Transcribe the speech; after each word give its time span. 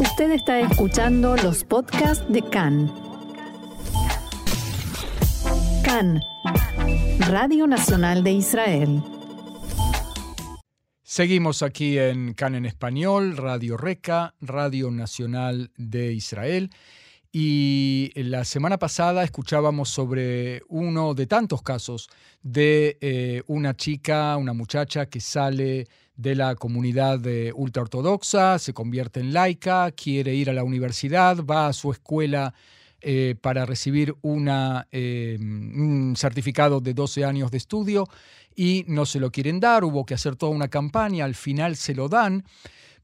Usted 0.00 0.32
está 0.32 0.58
escuchando 0.58 1.36
los 1.36 1.62
podcasts 1.62 2.24
de 2.28 2.42
CAN. 2.42 2.92
CAN, 5.84 6.20
Radio 7.28 7.68
Nacional 7.68 8.24
de 8.24 8.32
Israel. 8.32 9.02
Seguimos 11.04 11.62
aquí 11.62 11.96
en 11.96 12.34
CAN 12.34 12.56
en 12.56 12.66
español, 12.66 13.36
Radio 13.36 13.76
Reca, 13.76 14.34
Radio 14.40 14.90
Nacional 14.90 15.70
de 15.76 16.12
Israel. 16.12 16.70
Y 17.30 18.10
la 18.16 18.44
semana 18.44 18.78
pasada 18.78 19.22
escuchábamos 19.22 19.90
sobre 19.90 20.62
uno 20.68 21.14
de 21.14 21.26
tantos 21.26 21.62
casos 21.62 22.08
de 22.42 22.98
eh, 23.00 23.42
una 23.46 23.76
chica, 23.76 24.36
una 24.36 24.54
muchacha 24.54 25.06
que 25.06 25.20
sale 25.20 25.86
de 26.16 26.34
la 26.34 26.54
comunidad 26.54 27.20
ultraortodoxa, 27.54 28.58
se 28.58 28.72
convierte 28.72 29.20
en 29.20 29.32
laica, 29.32 29.90
quiere 29.92 30.34
ir 30.34 30.48
a 30.48 30.52
la 30.52 30.62
universidad, 30.62 31.44
va 31.44 31.66
a 31.66 31.72
su 31.72 31.90
escuela 31.90 32.54
eh, 33.06 33.34
para 33.38 33.66
recibir 33.66 34.14
una, 34.22 34.88
eh, 34.90 35.36
un 35.38 36.14
certificado 36.16 36.80
de 36.80 36.94
12 36.94 37.26
años 37.26 37.50
de 37.50 37.58
estudio 37.58 38.08
y 38.56 38.86
no 38.88 39.04
se 39.04 39.20
lo 39.20 39.30
quieren 39.30 39.60
dar, 39.60 39.84
hubo 39.84 40.06
que 40.06 40.14
hacer 40.14 40.36
toda 40.36 40.52
una 40.52 40.68
campaña, 40.68 41.26
al 41.26 41.34
final 41.34 41.76
se 41.76 41.94
lo 41.94 42.08
dan, 42.08 42.44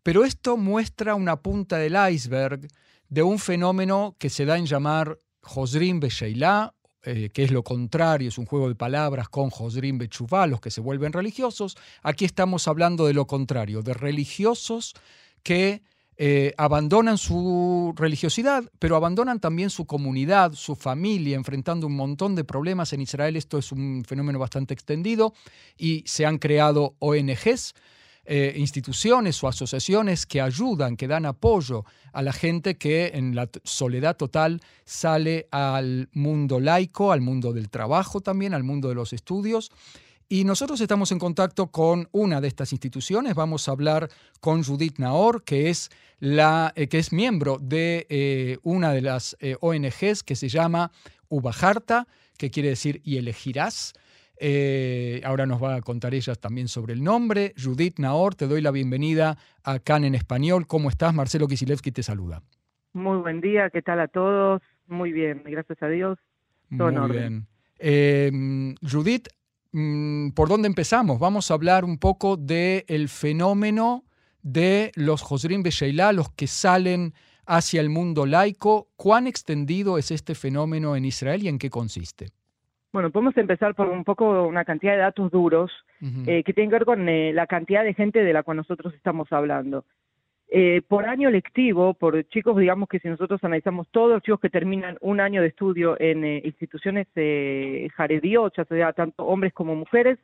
pero 0.03 0.25
esto 0.25 0.57
muestra 0.57 1.15
una 1.15 1.37
punta 1.43 1.77
del 1.77 1.99
iceberg 2.11 2.67
de 3.11 3.23
un 3.23 3.39
fenómeno 3.39 4.17
que 4.19 4.31
se 4.31 4.47
da 4.47 4.57
en 4.57 4.65
llamar 4.65 5.19
Josrim 5.43 6.01
Besheilah, 6.01 6.73
eh, 7.03 7.31
que 7.33 7.45
es 7.45 7.51
lo 7.51 7.63
contrario, 7.63 8.29
es 8.29 8.39
un 8.39 8.47
juego 8.47 8.69
de 8.69 8.75
palabras 8.75 9.29
con 9.29 9.51
Josrim 9.51 9.99
Bechuvá, 9.99 10.47
los 10.47 10.61
que 10.61 10.71
se 10.71 10.81
vuelven 10.81 11.13
religiosos. 11.13 11.77
Aquí 12.03 12.25
estamos 12.25 12.69
hablando 12.69 13.07
de 13.07 13.15
lo 13.15 13.27
contrario, 13.27 13.83
de 13.83 13.95
religiosos 13.95 14.95
que 15.43 15.83
eh, 16.23 16.53
abandonan 16.59 17.17
su 17.17 17.95
religiosidad, 17.97 18.65
pero 18.79 18.97
abandonan 18.97 19.41
también 19.41 19.71
su 19.71 19.87
comunidad, 19.87 20.53
su 20.53 20.77
familia, 20.77 21.37
enfrentando 21.37 21.87
un 21.87 21.97
montón 21.97 22.35
de 22.35 22.45
problemas. 22.45 22.93
En 22.93 23.01
Israel 23.01 23.37
esto 23.37 23.57
es 23.57 23.73
un 23.73 24.05
fenómeno 24.07 24.39
bastante 24.39 24.75
extendido 24.75 25.33
y 25.79 26.05
se 26.07 26.27
han 26.27 26.37
creado 26.37 26.95
ONGs 26.99 27.75
eh, 28.33 28.55
instituciones 28.57 29.43
o 29.43 29.49
asociaciones 29.49 30.25
que 30.25 30.41
ayudan, 30.41 30.97
que 30.97 31.09
dan 31.09 31.27
apoyo 31.27 31.85
a 32.13 32.23
la 32.23 32.33
gente 32.33 32.77
que 32.77 33.11
en 33.15 33.35
la 33.35 33.49
soledad 33.65 34.17
total 34.17 34.61
sale 34.85 35.49
al 35.51 36.09
mundo 36.13 36.61
laico, 36.61 37.11
al 37.11 37.23
mundo 37.23 37.53
del 37.53 37.69
trabajo 37.71 38.21
también, 38.21 38.55
al 38.55 38.63
mundo 38.63 38.89
de 38.89 38.95
los 38.95 39.13
estudios. 39.13 39.73
Y 40.29 40.45
nosotros 40.45 40.81
estamos 40.81 41.11
en 41.11 41.19
contacto 41.19 41.73
con 41.73 42.09
una 42.13 42.41
de 42.41 42.47
estas 42.47 42.71
instituciones. 42.71 43.35
Vamos 43.35 43.69
a 43.69 43.73
hablar 43.73 44.09
con 44.39 44.63
Judith 44.63 44.99
Naor, 44.99 45.43
que 45.43 45.69
es, 45.69 45.91
la, 46.21 46.73
eh, 46.77 46.87
que 46.87 47.01
es 47.01 47.13
miembro 47.13 47.59
de 47.61 48.07
eh, 48.11 48.59
una 48.63 48.93
de 48.93 49.01
las 49.01 49.37
ONGs 49.61 50.23
que 50.23 50.37
se 50.37 50.49
llama 50.49 50.93
Ubajarta, 51.29 52.07
que 52.39 52.53
quiere 52.53 52.69
decir 52.69 53.01
y 53.03 53.17
elegirás. 53.17 53.93
Eh, 54.43 55.21
ahora 55.23 55.45
nos 55.45 55.63
va 55.63 55.75
a 55.75 55.83
contar 55.83 56.15
ella 56.15 56.35
también 56.35 56.67
sobre 56.67 56.95
el 56.95 57.05
nombre. 57.05 57.53
Judith 57.63 57.99
Naor, 57.99 58.35
te 58.35 58.47
doy 58.47 58.63
la 58.63 58.71
bienvenida 58.71 59.37
a 59.63 59.79
CAN 59.81 60.05
en 60.05 60.15
español. 60.15 60.67
¿Cómo 60.67 60.89
estás? 60.89 61.13
Marcelo 61.13 61.47
Kisilevsky 61.47 61.93
te 61.93 62.03
saluda. 62.03 62.43
Muy 62.95 63.19
buen 63.19 63.43
día, 63.43 63.69
¿qué 63.69 63.83
tal 63.83 64.01
a 64.01 64.09
todos? 64.09 64.63
Muy 64.87 65.13
bien, 65.13 65.43
gracias 65.45 65.83
a 65.83 65.89
Dios. 65.89 66.19
Muy 66.71 67.11
bien. 67.11 67.47
Em, 67.79 68.75
Judith, 68.77 69.29
mm, 69.73 70.31
¿por 70.31 70.49
dónde 70.49 70.69
empezamos? 70.69 71.19
Vamos 71.19 71.51
a 71.51 71.55
hablar 71.55 71.85
un 71.85 71.99
poco 71.99 72.39
del 72.39 73.11
fenómeno 73.11 74.05
de 74.43 74.91
los 74.95 75.21
Josrim 75.21 75.63
Besheilá, 75.63 76.13
los 76.13 76.31
que 76.31 76.47
salen 76.47 77.13
hacia 77.45 77.83
el 77.83 77.91
mundo 77.91 78.25
laico. 78.25 78.89
¿Cuán 78.97 79.27
extendido 79.27 79.99
es 79.99 80.11
este 80.11 80.35
fenómeno 80.35 80.97
en 80.97 81.05
Israel 81.05 81.43
y 81.43 81.49
en 81.49 81.59
qué 81.59 81.69
consiste? 81.69 82.31
Bueno, 82.93 83.11
podemos 83.11 83.37
empezar 83.37 83.75
por 83.77 83.89
un 83.89 84.03
poco 84.03 84.47
una 84.47 84.65
cantidad 84.65 84.93
de 84.93 84.99
datos 84.99 85.31
duros 85.31 85.71
eh, 86.27 86.43
que 86.43 86.53
tienen 86.53 86.71
que 86.71 86.77
ver 86.77 86.85
con 86.85 87.09
eh, 87.09 87.33
la 87.33 87.47
cantidad 87.47 87.85
de 87.85 87.95
gente 87.95 88.25
de 88.25 88.33
la 88.33 88.43
cual 88.43 88.57
nosotros 88.57 88.93
estamos 88.95 89.33
hablando. 89.33 89.85
Eh, 90.53 90.83
por 90.89 91.07
año 91.07 91.31
lectivo, 91.31 91.95
por 91.95 92.25
chicos, 92.25 92.57
digamos 92.57 92.89
que 92.89 92.99
si 92.99 93.09
nosotros 93.09 93.43
analizamos 93.45 93.87
todos 93.93 94.11
los 94.11 94.23
chicos 94.23 94.41
que 94.41 94.51
terminan 94.51 94.99
un 95.01 95.21
año 95.21 95.43
de 95.43 95.49
estudio 95.49 95.97
en 96.01 96.25
instituciones 96.45 97.07
eh, 97.15 97.89
ya 97.97 98.65
sea 98.65 98.93
tanto 98.93 99.25
hombres 99.25 99.53
como 99.53 99.77
mujeres, 99.77 100.19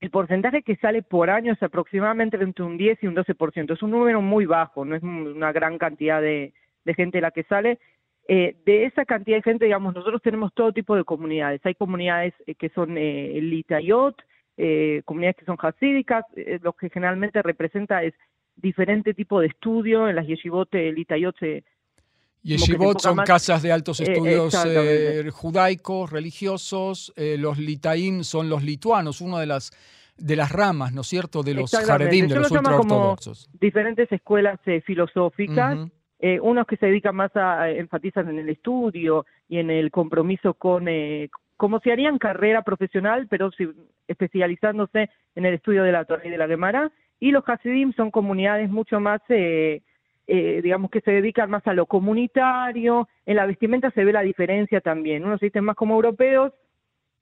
el 0.00 0.10
porcentaje 0.10 0.62
que 0.62 0.74
sale 0.76 1.02
por 1.02 1.30
año 1.30 1.52
es 1.52 1.62
aproximadamente 1.62 2.36
entre 2.36 2.64
un 2.64 2.76
10 2.76 3.04
y 3.04 3.06
un 3.06 3.14
12%. 3.14 3.72
Es 3.72 3.82
un 3.82 3.92
número 3.92 4.20
muy 4.20 4.46
bajo, 4.46 4.84
no 4.84 4.96
es 4.96 5.02
una 5.04 5.52
gran 5.52 5.78
cantidad 5.78 6.20
de 6.20 6.52
gente 6.96 7.20
la 7.20 7.30
que 7.30 7.44
sale, 7.44 7.78
eh, 8.26 8.56
de 8.64 8.86
esa 8.86 9.04
cantidad 9.04 9.36
de 9.36 9.42
gente, 9.42 9.66
digamos, 9.66 9.94
nosotros 9.94 10.22
tenemos 10.22 10.52
todo 10.54 10.72
tipo 10.72 10.96
de 10.96 11.04
comunidades. 11.04 11.60
Hay 11.64 11.74
comunidades 11.74 12.32
eh, 12.46 12.54
que 12.54 12.70
son 12.70 12.96
eh, 12.96 13.38
litayot, 13.40 14.16
eh, 14.56 15.02
comunidades 15.04 15.36
que 15.36 15.44
son 15.44 15.58
hasídicas, 15.60 16.24
lo 16.62 16.72
que 16.72 16.88
generalmente 16.88 17.42
representa 17.42 18.02
es 18.02 18.14
diferente 18.56 19.12
tipo 19.12 19.40
de 19.40 19.48
estudio. 19.48 20.08
En 20.08 20.16
las 20.16 20.26
yeshivot 20.26 20.72
litayot 20.72 21.38
se... 21.38 21.64
Yeshivot 22.42 23.00
son 23.00 23.16
casas 23.18 23.62
de 23.62 23.72
altos 23.72 24.00
estudios 24.00 24.54
judaicos, 25.32 26.10
religiosos. 26.10 27.12
los 27.16 27.58
litaín 27.58 28.22
son 28.22 28.48
los 28.48 28.62
lituanos, 28.62 29.20
una 29.20 29.40
de 29.40 29.46
las 29.46 29.72
de 30.16 30.36
las 30.36 30.52
ramas, 30.52 30.92
¿no 30.92 31.00
es 31.00 31.08
cierto?, 31.08 31.42
de 31.42 31.54
los 31.54 31.72
jaredín, 31.72 32.28
de 32.28 32.36
los 32.36 32.50
ultraortodoxos. 32.50 33.50
Diferentes 33.58 34.12
escuelas 34.12 34.60
filosóficas. 34.84 35.90
Eh, 36.20 36.38
unos 36.40 36.66
que 36.66 36.76
se 36.76 36.86
dedican 36.86 37.16
más 37.16 37.34
a, 37.36 37.70
enfatizan 37.70 38.28
en 38.28 38.38
el 38.38 38.48
estudio 38.48 39.26
y 39.48 39.58
en 39.58 39.70
el 39.70 39.90
compromiso 39.90 40.54
con, 40.54 40.88
eh, 40.88 41.28
como 41.56 41.80
si 41.80 41.90
harían 41.90 42.18
carrera 42.18 42.62
profesional, 42.62 43.26
pero 43.28 43.50
especializándose 44.08 45.10
en 45.34 45.46
el 45.46 45.54
estudio 45.54 45.82
de 45.82 45.92
la 45.92 46.04
Torah 46.04 46.26
y 46.26 46.30
de 46.30 46.38
la 46.38 46.48
Gemara, 46.48 46.90
y 47.20 47.30
los 47.30 47.44
Hasidim 47.48 47.92
son 47.94 48.10
comunidades 48.10 48.70
mucho 48.70 49.00
más, 49.00 49.20
eh, 49.28 49.82
eh, 50.26 50.60
digamos 50.62 50.90
que 50.90 51.00
se 51.00 51.12
dedican 51.12 51.50
más 51.50 51.66
a 51.66 51.74
lo 51.74 51.86
comunitario, 51.86 53.08
en 53.26 53.36
la 53.36 53.46
vestimenta 53.46 53.90
se 53.92 54.04
ve 54.04 54.12
la 54.12 54.22
diferencia 54.22 54.80
también, 54.80 55.24
unos 55.24 55.40
se 55.40 55.46
dicen 55.46 55.64
más 55.64 55.76
como 55.76 55.94
europeos 55.94 56.52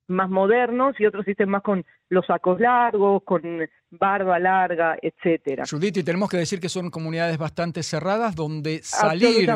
más 0.08 0.28
modernos 0.28 0.98
y 0.98 1.06
otros 1.06 1.24
sistemas 1.24 1.52
más 1.52 1.62
con 1.62 1.84
los 2.08 2.26
sacos 2.26 2.60
largos, 2.60 3.22
con 3.24 3.42
barba 3.90 4.38
larga, 4.38 4.96
etcétera. 5.00 5.64
Judith, 5.68 5.96
y 5.96 6.02
tenemos 6.02 6.28
que 6.30 6.38
decir 6.38 6.60
que 6.60 6.68
son 6.68 6.90
comunidades 6.90 7.38
bastante 7.38 7.82
cerradas 7.82 8.34
donde 8.34 8.80
salir 8.82 9.48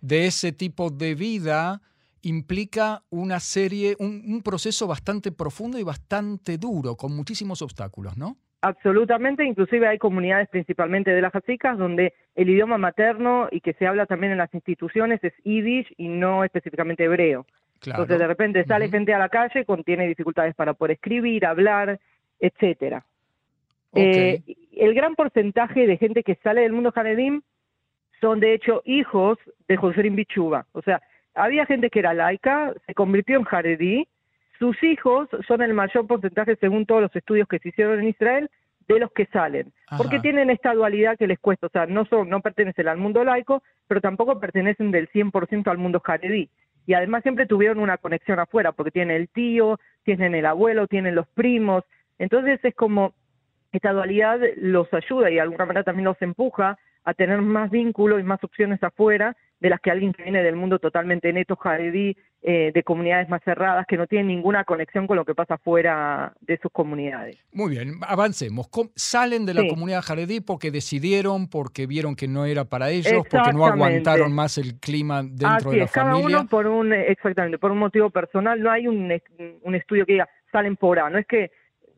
de 0.00 0.26
ese 0.26 0.52
tipo 0.52 0.90
de 0.90 1.14
vida 1.14 1.80
implica 2.22 3.02
una 3.10 3.40
serie, 3.40 3.96
un, 3.98 4.22
un, 4.26 4.42
proceso 4.42 4.86
bastante 4.86 5.30
profundo 5.30 5.78
y 5.78 5.84
bastante 5.84 6.58
duro, 6.58 6.96
con 6.96 7.14
muchísimos 7.14 7.62
obstáculos, 7.62 8.16
¿no? 8.16 8.36
Absolutamente, 8.60 9.44
inclusive 9.44 9.86
hay 9.86 9.98
comunidades 9.98 10.48
principalmente 10.48 11.12
de 11.12 11.22
las 11.22 11.32
jacicas 11.32 11.78
donde 11.78 12.14
el 12.34 12.50
idioma 12.50 12.76
materno 12.76 13.46
y 13.52 13.60
que 13.60 13.74
se 13.74 13.86
habla 13.86 14.06
también 14.06 14.32
en 14.32 14.38
las 14.38 14.52
instituciones 14.52 15.22
es 15.22 15.32
yiddish 15.44 15.94
y 15.96 16.08
no 16.08 16.42
específicamente 16.42 17.04
hebreo. 17.04 17.46
Entonces 17.84 18.18
de 18.18 18.26
repente 18.26 18.64
sale 18.64 18.88
gente 18.88 19.14
a 19.14 19.18
la 19.18 19.28
calle, 19.28 19.64
contiene 19.64 20.08
dificultades 20.08 20.54
para 20.54 20.74
poder 20.74 20.92
escribir, 20.92 21.46
hablar, 21.46 21.98
etcétera. 22.40 23.04
Eh, 23.94 24.42
el 24.76 24.94
gran 24.94 25.14
porcentaje 25.14 25.86
de 25.86 25.96
gente 25.96 26.22
que 26.22 26.36
sale 26.36 26.62
del 26.62 26.72
mundo 26.72 26.92
Haredim 26.94 27.42
son 28.20 28.40
de 28.40 28.54
hecho 28.54 28.82
hijos 28.84 29.38
de 29.66 29.76
Joserín 29.76 30.16
Bichuba. 30.16 30.66
O 30.72 30.82
sea, 30.82 31.00
había 31.34 31.66
gente 31.66 31.90
que 31.90 32.00
era 32.00 32.14
laica, 32.14 32.74
se 32.86 32.94
convirtió 32.94 33.38
en 33.38 33.46
Haredí, 33.50 34.08
sus 34.58 34.82
hijos 34.82 35.28
son 35.46 35.62
el 35.62 35.72
mayor 35.72 36.06
porcentaje 36.06 36.56
según 36.56 36.84
todos 36.84 37.02
los 37.02 37.16
estudios 37.16 37.46
que 37.46 37.60
se 37.60 37.68
hicieron 37.68 38.00
en 38.00 38.08
Israel 38.08 38.50
de 38.88 38.98
los 38.98 39.12
que 39.12 39.26
salen, 39.26 39.72
porque 39.98 40.18
tienen 40.18 40.48
esta 40.48 40.72
dualidad 40.72 41.18
que 41.18 41.26
les 41.26 41.38
cuesta, 41.38 41.66
o 41.66 41.70
sea, 41.70 41.84
no 41.84 42.06
son 42.06 42.30
no 42.30 42.40
pertenecen 42.40 42.88
al 42.88 42.96
mundo 42.96 43.22
laico, 43.22 43.62
pero 43.86 44.00
tampoco 44.00 44.40
pertenecen 44.40 44.90
del 44.90 45.10
100% 45.10 45.68
al 45.68 45.76
mundo 45.76 46.00
jaredí 46.00 46.48
y 46.88 46.94
además 46.94 47.22
siempre 47.22 47.44
tuvieron 47.44 47.80
una 47.80 47.98
conexión 47.98 48.38
afuera, 48.38 48.72
porque 48.72 48.90
tienen 48.90 49.14
el 49.14 49.28
tío, 49.28 49.78
tienen 50.04 50.34
el 50.34 50.46
abuelo, 50.46 50.86
tienen 50.86 51.14
los 51.14 51.28
primos, 51.28 51.84
entonces 52.18 52.58
es 52.64 52.74
como 52.74 53.12
esta 53.72 53.92
dualidad 53.92 54.40
los 54.56 54.88
ayuda 54.94 55.30
y 55.30 55.34
de 55.34 55.42
alguna 55.42 55.66
manera 55.66 55.84
también 55.84 56.06
los 56.06 56.22
empuja 56.22 56.78
a 57.04 57.12
tener 57.12 57.42
más 57.42 57.70
vínculos 57.70 58.20
y 58.20 58.22
más 58.22 58.42
opciones 58.42 58.82
afuera 58.82 59.36
de 59.60 59.70
las 59.70 59.80
que 59.80 59.90
alguien 59.90 60.12
que 60.12 60.22
viene 60.22 60.42
del 60.42 60.56
mundo 60.56 60.78
totalmente 60.78 61.32
neto, 61.32 61.56
jaredí, 61.56 62.16
eh, 62.40 62.70
de 62.72 62.82
comunidades 62.84 63.28
más 63.28 63.42
cerradas, 63.42 63.84
que 63.86 63.96
no 63.96 64.06
tienen 64.06 64.28
ninguna 64.28 64.62
conexión 64.62 65.08
con 65.08 65.16
lo 65.16 65.24
que 65.24 65.34
pasa 65.34 65.58
fuera 65.58 66.32
de 66.40 66.56
sus 66.58 66.70
comunidades. 66.70 67.36
Muy 67.52 67.70
bien, 67.70 67.94
avancemos. 68.06 68.68
Salen 68.94 69.44
de 69.44 69.54
la 69.54 69.66
comunidad 69.66 70.02
jaredí 70.02 70.40
porque 70.40 70.70
decidieron, 70.70 71.48
porque 71.48 71.86
vieron 71.86 72.14
que 72.14 72.28
no 72.28 72.44
era 72.44 72.64
para 72.64 72.90
ellos, 72.90 73.24
porque 73.28 73.52
no 73.52 73.66
aguantaron 73.66 74.32
más 74.32 74.56
el 74.58 74.78
clima 74.78 75.22
dentro 75.24 75.72
de 75.72 75.78
la 75.78 75.88
cada 75.88 76.12
familia. 76.12 76.38
Uno 76.38 76.48
por 76.48 76.66
un, 76.68 76.92
exactamente, 76.92 77.58
por 77.58 77.72
un 77.72 77.78
motivo 77.78 78.10
personal. 78.10 78.60
No 78.62 78.70
hay 78.70 78.86
un, 78.86 79.12
un 79.62 79.74
estudio 79.74 80.06
que 80.06 80.12
diga 80.12 80.28
salen 80.52 80.76
por 80.76 80.98
A. 80.98 81.10
No 81.10 81.18
es 81.18 81.26
que 81.26 81.50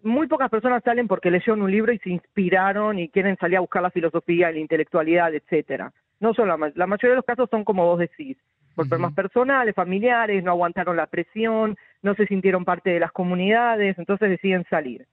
muy 0.03 0.27
pocas 0.27 0.51
personas 0.51 0.83
salen 0.83 1.07
porque 1.07 1.31
leyeron 1.31 1.63
un 1.63 1.71
libro 1.71 1.93
y 1.93 1.99
se 1.99 2.11
inspiraron 2.11 2.99
y 2.99 3.09
quieren 3.09 3.37
salir 3.37 3.59
a 3.59 3.61
buscar 3.61 3.83
la 3.83 3.91
filosofía, 3.91 4.51
la 4.51 4.59
intelectualidad, 4.59 5.35
etcétera. 5.35 5.93
No 6.21 6.35
solo 6.35 6.57
la, 6.57 6.73
la 6.75 6.87
mayoría 6.87 7.11
de 7.11 7.17
los 7.17 7.25
casos 7.25 7.49
son 7.51 7.65
como 7.65 7.87
vos 7.87 7.99
decís, 7.99 8.37
por 8.75 8.89
problemas 8.89 9.15
personales, 9.15 9.75
familiares, 9.75 10.45
no 10.45 10.53
aguantaron 10.53 10.97
la 10.97 11.07
presión, 11.07 11.77
no 12.03 12.15
se 12.15 12.27
sintieron 12.27 12.65
parte 12.65 12.91
de 12.91 13.01
las 13.01 13.13
comunidades, 13.13 13.99
entonces 13.99 14.31
deciden 14.31 14.65
salir. 14.71 15.07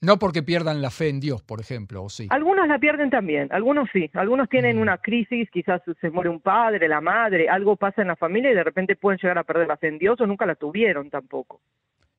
No 0.00 0.18
porque 0.18 0.42
pierdan 0.42 0.82
la 0.82 0.90
fe 0.90 1.10
en 1.10 1.20
Dios, 1.20 1.42
por 1.42 1.60
ejemplo, 1.60 2.02
o 2.02 2.08
sí. 2.08 2.26
Algunos 2.30 2.66
la 2.66 2.80
pierden 2.80 3.08
también, 3.08 3.46
algunos 3.52 3.88
sí. 3.92 4.10
Algunos 4.14 4.48
tienen 4.48 4.78
una 4.78 4.98
crisis, 4.98 5.48
quizás 5.52 5.80
se 6.00 6.10
muere 6.10 6.28
un 6.28 6.40
padre, 6.40 6.88
la 6.88 7.00
madre, 7.00 7.48
algo 7.48 7.76
pasa 7.76 8.02
en 8.02 8.08
la 8.08 8.16
familia 8.16 8.50
y 8.50 8.54
de 8.54 8.64
repente 8.64 8.96
pueden 8.96 9.20
llegar 9.22 9.38
a 9.38 9.44
perder 9.44 9.68
la 9.68 9.76
fe 9.76 9.86
en 9.86 9.98
Dios 9.98 10.20
o 10.20 10.26
nunca 10.26 10.44
la 10.44 10.56
tuvieron 10.56 11.08
tampoco. 11.08 11.60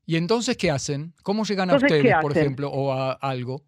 ¿Y 0.06 0.16
entonces 0.16 0.56
qué 0.56 0.72
hacen? 0.72 1.12
¿Cómo 1.24 1.44
llegan 1.44 1.72
a 1.72 1.75
ustedes, 1.75 2.16
por 2.22 2.31
ejemplo, 2.31 2.69
o 2.69 2.94
a 2.94 3.13
algo? 3.13 3.63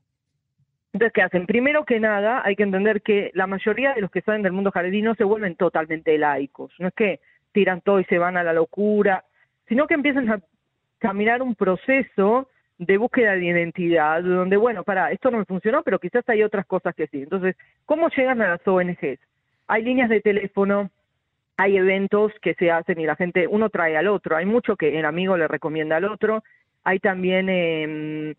Entonces, 0.96 1.12
¿qué 1.12 1.24
hacen? 1.24 1.46
Primero 1.46 1.84
que 1.84 2.00
nada, 2.00 2.42
hay 2.46 2.56
que 2.56 2.64
entender 2.64 3.02
que 3.02 3.30
la 3.34 3.48
mayoría 3.48 3.94
de 3.94 4.00
los 4.00 4.10
que 4.10 4.22
salen 4.22 4.44
del 4.44 4.54
mundo 4.54 4.72
jaredí 4.72 5.04
se 5.18 5.26
vuelven 5.26 5.58
totalmente 5.58 6.18
laicos. 6.18 6.72
No 6.80 6.88
es 6.88 6.94
que 6.94 7.20
tiran 7.52 7.82
todo 7.82 8.00
y 8.00 8.06
se 8.06 8.18
van 8.18 8.38
a 8.38 8.44
la 8.44 8.54
locura, 8.54 9.26
sino 9.68 9.88
que 9.88 9.96
empiezan 9.96 10.30
a 10.30 10.40
caminar 11.00 11.42
un 11.42 11.54
proceso 11.54 12.48
de 12.78 12.98
búsqueda 12.98 13.34
de 13.34 13.44
identidad, 13.44 14.24
donde, 14.24 14.56
bueno, 14.56 14.86
para, 14.86 15.12
esto 15.12 15.30
no 15.32 15.40
me 15.40 15.44
funcionó, 15.44 15.84
pero 15.84 16.00
quizás 16.00 16.24
hay 16.30 16.44
otras 16.44 16.66
cosas 16.66 16.96
que 16.96 17.08
sí. 17.08 17.24
Entonces, 17.24 17.58
¿cómo 17.86 18.08
llegan 18.08 18.42
a 18.42 18.52
las 18.52 18.66
ONGs? 18.66 19.20
Hay 19.68 19.84
líneas 19.84 20.08
de 20.08 20.22
teléfono, 20.22 20.92
hay 21.58 21.76
eventos 21.76 22.32
que 22.42 22.54
se 22.54 22.72
hacen 22.72 23.02
y 23.02 23.06
la 23.06 23.18
gente, 23.18 23.48
uno 23.48 23.70
trae 23.70 23.98
al 23.98 24.08
otro, 24.08 24.38
hay 24.38 24.46
mucho 24.46 24.78
que 24.78 24.98
el 24.98 25.04
amigo 25.04 25.36
le 25.36 25.50
recomienda 25.50 25.98
al 25.98 26.06
otro, 26.06 26.42
hay 26.86 27.00
también 27.00 27.50
eh, 27.50 28.36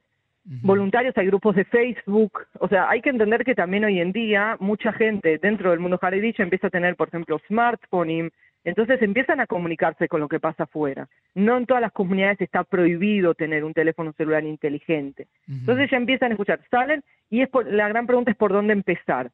voluntarios, 0.63 1.17
hay 1.19 1.27
grupos 1.27 1.57
de 1.57 1.65
Facebook, 1.65 2.47
o 2.61 2.69
sea, 2.69 2.89
hay 2.89 3.01
que 3.01 3.11
entender 3.11 3.45
que 3.45 3.55
también 3.55 3.85
hoy 3.85 4.01
en 4.01 4.13
día 4.13 4.57
mucha 4.61 4.93
gente 4.93 5.39
dentro 5.39 5.71
del 5.71 5.81
mundo 5.81 5.99
Jaredí 5.99 6.35
empieza 6.39 6.69
a 6.69 6.71
tener, 6.71 6.95
por 6.95 7.09
ejemplo, 7.09 7.41
smartphone, 7.49 8.31
entonces 8.63 9.03
empiezan 9.03 9.41
a 9.41 9.47
comunicarse 9.47 10.09
con 10.09 10.21
lo 10.21 10.29
que 10.29 10.39
pasa 10.39 10.65
afuera. 10.65 11.09
No 11.35 11.57
en 11.57 11.67
todas 11.67 11.81
las 11.81 11.93
comunidades 11.93 12.41
está 12.41 12.63
prohibido 12.63 13.35
tener 13.35 13.65
un 13.65 13.75
teléfono 13.75 14.13
celular 14.13 14.45
inteligente. 14.45 15.27
Entonces 15.49 15.91
ya 15.91 15.97
empiezan 15.97 16.31
a 16.31 16.35
escuchar, 16.35 16.61
salen 16.71 17.03
y 17.29 17.43
es 17.43 17.49
la 17.67 17.89
gran 17.89 18.07
pregunta 18.07 18.31
es 18.31 18.37
por 18.37 18.53
dónde 18.53 18.73
empezar. 18.73 19.31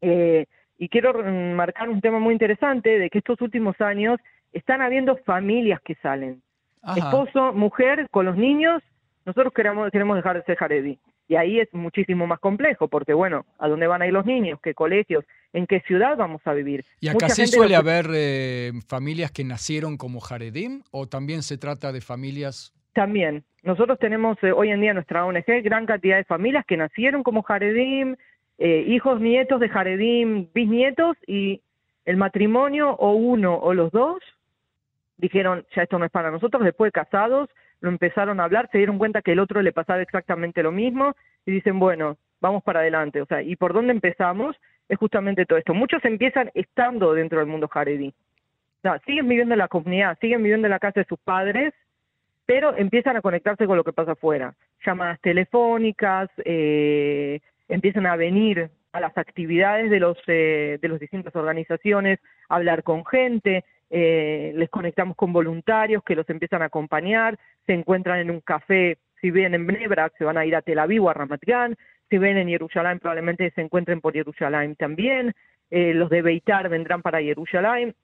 Eh, 0.00 0.46
y 0.78 0.88
quiero 0.88 1.14
marcar 1.54 1.88
un 1.88 2.00
tema 2.00 2.18
muy 2.18 2.32
interesante 2.32 2.98
de 2.98 3.08
que 3.08 3.18
estos 3.18 3.40
últimos 3.40 3.80
años 3.80 4.18
están 4.52 4.82
habiendo 4.82 5.16
familias 5.18 5.80
que 5.80 5.94
salen. 5.96 6.42
Esposo, 6.96 7.52
mujer, 7.52 8.08
con 8.10 8.26
los 8.26 8.36
niños, 8.36 8.82
nosotros 9.24 9.52
queremos, 9.54 9.90
queremos 9.90 10.16
dejar 10.16 10.36
de 10.36 10.44
ser 10.44 10.56
jaredí. 10.56 10.98
Y 11.26 11.36
ahí 11.36 11.58
es 11.58 11.72
muchísimo 11.72 12.26
más 12.26 12.38
complejo, 12.38 12.88
porque 12.88 13.14
bueno, 13.14 13.46
¿a 13.58 13.68
dónde 13.68 13.86
van 13.86 14.02
a 14.02 14.06
ir 14.06 14.12
los 14.12 14.26
niños? 14.26 14.60
¿Qué 14.62 14.74
colegios? 14.74 15.24
¿En 15.54 15.66
qué 15.66 15.80
ciudad 15.80 16.16
vamos 16.18 16.42
a 16.44 16.52
vivir? 16.52 16.84
¿Y 17.00 17.08
acá 17.08 17.30
sí 17.30 17.46
suele 17.46 17.76
haber 17.76 18.06
eh, 18.12 18.72
familias 18.86 19.30
que 19.30 19.44
nacieron 19.44 19.96
como 19.96 20.20
jaredim 20.20 20.82
o 20.90 21.06
también 21.06 21.42
se 21.42 21.56
trata 21.56 21.92
de 21.92 22.02
familias? 22.02 22.74
También. 22.92 23.44
Nosotros 23.62 23.98
tenemos 23.98 24.36
eh, 24.42 24.52
hoy 24.52 24.70
en 24.70 24.80
día 24.82 24.90
en 24.90 24.96
nuestra 24.96 25.24
ONG 25.24 25.62
gran 25.62 25.86
cantidad 25.86 26.18
de 26.18 26.24
familias 26.24 26.66
que 26.66 26.76
nacieron 26.76 27.22
como 27.22 27.42
jaredim, 27.42 28.16
eh, 28.58 28.84
hijos, 28.86 29.20
nietos 29.20 29.60
de 29.60 29.70
jaredim, 29.70 30.48
bisnietos, 30.52 31.16
y 31.26 31.62
el 32.04 32.18
matrimonio 32.18 32.90
o 32.90 33.14
uno 33.14 33.56
o 33.56 33.72
los 33.72 33.90
dos 33.90 34.22
dijeron, 35.16 35.64
ya 35.74 35.82
esto 35.82 35.98
no 35.98 36.04
es 36.04 36.10
para 36.10 36.30
nosotros, 36.30 36.62
después 36.64 36.88
de 36.88 37.00
casados, 37.00 37.48
lo 37.84 37.90
empezaron 37.90 38.40
a 38.40 38.44
hablar, 38.44 38.70
se 38.72 38.78
dieron 38.78 38.96
cuenta 38.96 39.20
que 39.20 39.32
el 39.32 39.38
otro 39.38 39.60
le 39.60 39.72
pasaba 39.72 40.00
exactamente 40.00 40.62
lo 40.62 40.72
mismo 40.72 41.14
y 41.44 41.52
dicen, 41.52 41.78
bueno, 41.78 42.16
vamos 42.40 42.62
para 42.62 42.80
adelante. 42.80 43.20
O 43.20 43.26
sea, 43.26 43.42
¿y 43.42 43.56
por 43.56 43.74
dónde 43.74 43.92
empezamos? 43.92 44.56
Es 44.88 44.98
justamente 44.98 45.44
todo 45.44 45.58
esto. 45.58 45.74
Muchos 45.74 46.02
empiezan 46.04 46.50
estando 46.54 47.12
dentro 47.12 47.40
del 47.40 47.48
mundo 47.48 47.68
jaredí. 47.68 48.08
O 48.08 48.80
sea, 48.80 48.98
siguen 49.00 49.28
viviendo 49.28 49.52
en 49.54 49.58
la 49.58 49.68
comunidad, 49.68 50.18
siguen 50.18 50.42
viviendo 50.42 50.66
en 50.66 50.70
la 50.70 50.78
casa 50.78 51.00
de 51.00 51.06
sus 51.06 51.18
padres, 51.18 51.74
pero 52.46 52.74
empiezan 52.74 53.18
a 53.18 53.20
conectarse 53.20 53.66
con 53.66 53.76
lo 53.76 53.84
que 53.84 53.92
pasa 53.92 54.12
afuera. 54.12 54.54
Llamadas 54.84 55.20
telefónicas, 55.20 56.30
eh, 56.44 57.40
empiezan 57.68 58.06
a 58.06 58.16
venir 58.16 58.70
a 58.92 59.00
las 59.00 59.16
actividades 59.18 59.90
de 59.90 60.00
los 60.00 60.16
eh, 60.26 60.78
de 60.80 60.88
las 60.88 61.00
distintas 61.00 61.36
organizaciones, 61.36 62.18
hablar 62.48 62.82
con 62.82 63.04
gente, 63.04 63.64
eh, 63.90 64.52
les 64.54 64.68
conectamos 64.70 65.16
con 65.16 65.32
voluntarios 65.32 66.02
que 66.02 66.14
los 66.14 66.28
empiezan 66.28 66.62
a 66.62 66.66
acompañar, 66.66 67.38
se 67.66 67.72
encuentran 67.72 68.18
en 68.18 68.30
un 68.30 68.40
café, 68.40 68.98
si 69.20 69.30
ven 69.30 69.54
en 69.54 69.66
Bnebrak 69.66 70.16
se 70.16 70.24
van 70.24 70.38
a 70.38 70.46
ir 70.46 70.56
a 70.56 70.62
Tel 70.62 70.78
Aviv 70.78 71.04
o 71.04 71.10
a 71.10 71.14
Ramat 71.14 71.42
Gan, 71.42 71.76
si 72.10 72.18
ven 72.18 72.36
en 72.36 72.48
Jerusalén 72.48 72.98
probablemente 72.98 73.50
se 73.50 73.60
encuentren 73.60 74.00
por 74.00 74.12
Jerusalén 74.12 74.76
también, 74.76 75.34
eh, 75.70 75.94
los 75.94 76.10
de 76.10 76.22
Beitar 76.22 76.68
vendrán 76.68 77.02
para 77.02 77.20
Jerusalén, 77.20 77.94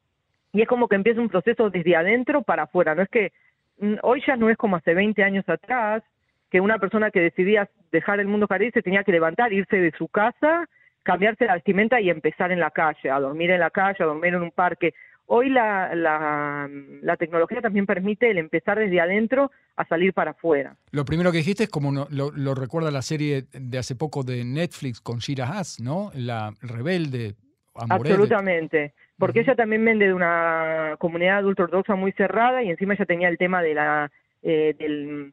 y 0.52 0.62
es 0.62 0.68
como 0.68 0.88
que 0.88 0.96
empieza 0.96 1.20
un 1.20 1.28
proceso 1.28 1.70
desde 1.70 1.96
adentro 1.96 2.42
para 2.42 2.64
afuera, 2.64 2.94
no 2.94 3.02
es 3.02 3.08
que 3.08 3.32
mm, 3.78 3.96
hoy 4.02 4.22
ya 4.26 4.36
no 4.36 4.50
es 4.50 4.56
como 4.56 4.76
hace 4.76 4.94
20 4.94 5.22
años 5.22 5.48
atrás, 5.48 6.02
que 6.50 6.60
una 6.60 6.78
persona 6.78 7.10
que 7.10 7.20
decidía 7.20 7.68
dejar 7.92 8.20
el 8.20 8.26
mundo 8.26 8.48
caribe 8.48 8.72
se 8.72 8.82
tenía 8.82 9.04
que 9.04 9.12
levantar, 9.12 9.52
irse 9.52 9.76
de 9.76 9.92
su 9.92 10.08
casa, 10.08 10.68
cambiarse 11.02 11.46
la 11.46 11.54
vestimenta 11.54 12.00
y 12.00 12.10
empezar 12.10 12.52
en 12.52 12.60
la 12.60 12.70
calle, 12.70 13.10
a 13.10 13.20
dormir 13.20 13.50
en 13.50 13.60
la 13.60 13.70
calle, 13.70 14.02
a 14.02 14.06
dormir 14.06 14.34
en 14.34 14.42
un 14.42 14.50
parque. 14.50 14.94
Hoy 15.32 15.48
la, 15.48 15.94
la, 15.94 17.16
tecnología 17.16 17.60
también 17.60 17.86
permite 17.86 18.32
el 18.32 18.38
empezar 18.38 18.80
desde 18.80 19.00
adentro 19.00 19.52
a 19.76 19.84
salir 19.86 20.12
para 20.12 20.32
afuera. 20.32 20.74
Lo 20.90 21.04
primero 21.04 21.30
que 21.30 21.38
dijiste 21.38 21.62
es 21.64 21.70
como 21.70 22.08
lo, 22.10 22.54
recuerda 22.56 22.90
la 22.90 23.00
serie 23.00 23.44
de 23.52 23.78
hace 23.78 23.94
poco 23.94 24.24
de 24.24 24.44
Netflix 24.44 25.00
con 25.00 25.18
Shira 25.18 25.46
Haas, 25.46 25.78
¿no? 25.78 26.10
La 26.14 26.52
rebelde. 26.62 27.36
Absolutamente, 27.76 28.92
porque 29.16 29.42
ella 29.42 29.54
también 29.54 29.84
vende 29.84 30.08
de 30.08 30.14
una 30.14 30.96
comunidad 30.98 31.38
adulto 31.38 31.62
ortodoxa 31.62 31.94
muy 31.94 32.10
cerrada 32.10 32.64
y 32.64 32.70
encima 32.70 32.94
ella 32.94 33.06
tenía 33.06 33.28
el 33.28 33.38
tema 33.38 33.62
de 33.62 33.74
la 33.74 34.10
eh, 34.42 34.74
del 34.76 35.32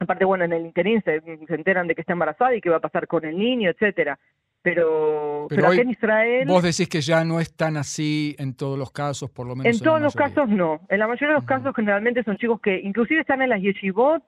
aparte 0.00 0.24
bueno 0.24 0.44
en 0.44 0.54
el 0.54 0.66
interín 0.66 1.00
se, 1.04 1.20
se, 1.20 1.54
enteran 1.54 1.86
de 1.86 1.94
que 1.94 2.00
está 2.00 2.14
embarazada 2.14 2.52
y 2.56 2.60
qué 2.60 2.68
va 2.68 2.78
a 2.78 2.80
pasar 2.80 3.06
con 3.06 3.24
el 3.24 3.38
niño, 3.38 3.70
etcétera 3.70 4.18
pero, 4.66 5.46
pero, 5.48 5.68
aquí 5.68 5.78
en 5.78 5.90
Israel... 5.90 6.48
Vos 6.48 6.60
decís 6.60 6.88
que 6.88 7.00
ya 7.00 7.24
no 7.24 7.38
es 7.38 7.54
tan 7.54 7.76
así 7.76 8.34
en 8.36 8.56
todos 8.56 8.76
los 8.76 8.90
casos, 8.90 9.30
por 9.30 9.46
lo 9.46 9.54
menos. 9.54 9.78
En, 9.78 9.80
todos 9.80 10.00
los 10.00 10.12
casos 10.12 10.48
no. 10.48 10.80
En 10.88 10.98
la 10.98 11.06
mayoría 11.06 11.28
de 11.28 11.34
los 11.34 11.44
casos 11.44 11.72
generalmente 11.76 12.24
son 12.24 12.36
chicos 12.36 12.60
que 12.60 12.80
inclusive 12.80 13.20
están 13.20 13.42
en 13.42 13.50
las 13.50 13.62
yeshivot, 13.62 14.24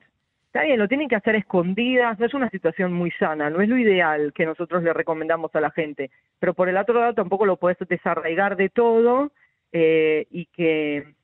está 0.47 0.63
bien, 0.63 0.79
lo 0.79 0.87
tienen 0.87 1.09
que 1.09 1.17
hacer 1.17 1.35
escondidas, 1.35 2.21
no 2.21 2.27
es 2.27 2.35
una 2.35 2.49
situación 2.51 2.93
muy 2.93 3.11
sana, 3.19 3.51
no 3.51 3.61
es 3.61 3.69
lo 3.69 3.77
ideal 3.77 4.33
que 4.33 4.47
nosotros 4.47 4.85
le 4.85 4.93
recomendamos 4.93 5.53
a 5.57 5.61
la 5.61 5.73
gente, 5.73 6.09
pero 6.39 6.55
por 6.55 6.69
el 6.69 6.77
otro 6.77 7.01
lado 7.01 7.15
tampoco 7.15 7.45
lo 7.45 7.57
puedes 7.57 7.77
desarraigar 7.89 8.55
de 8.55 8.69
todo 8.69 9.33
eh, 9.73 10.29
y 10.31 10.47
que 10.47 11.15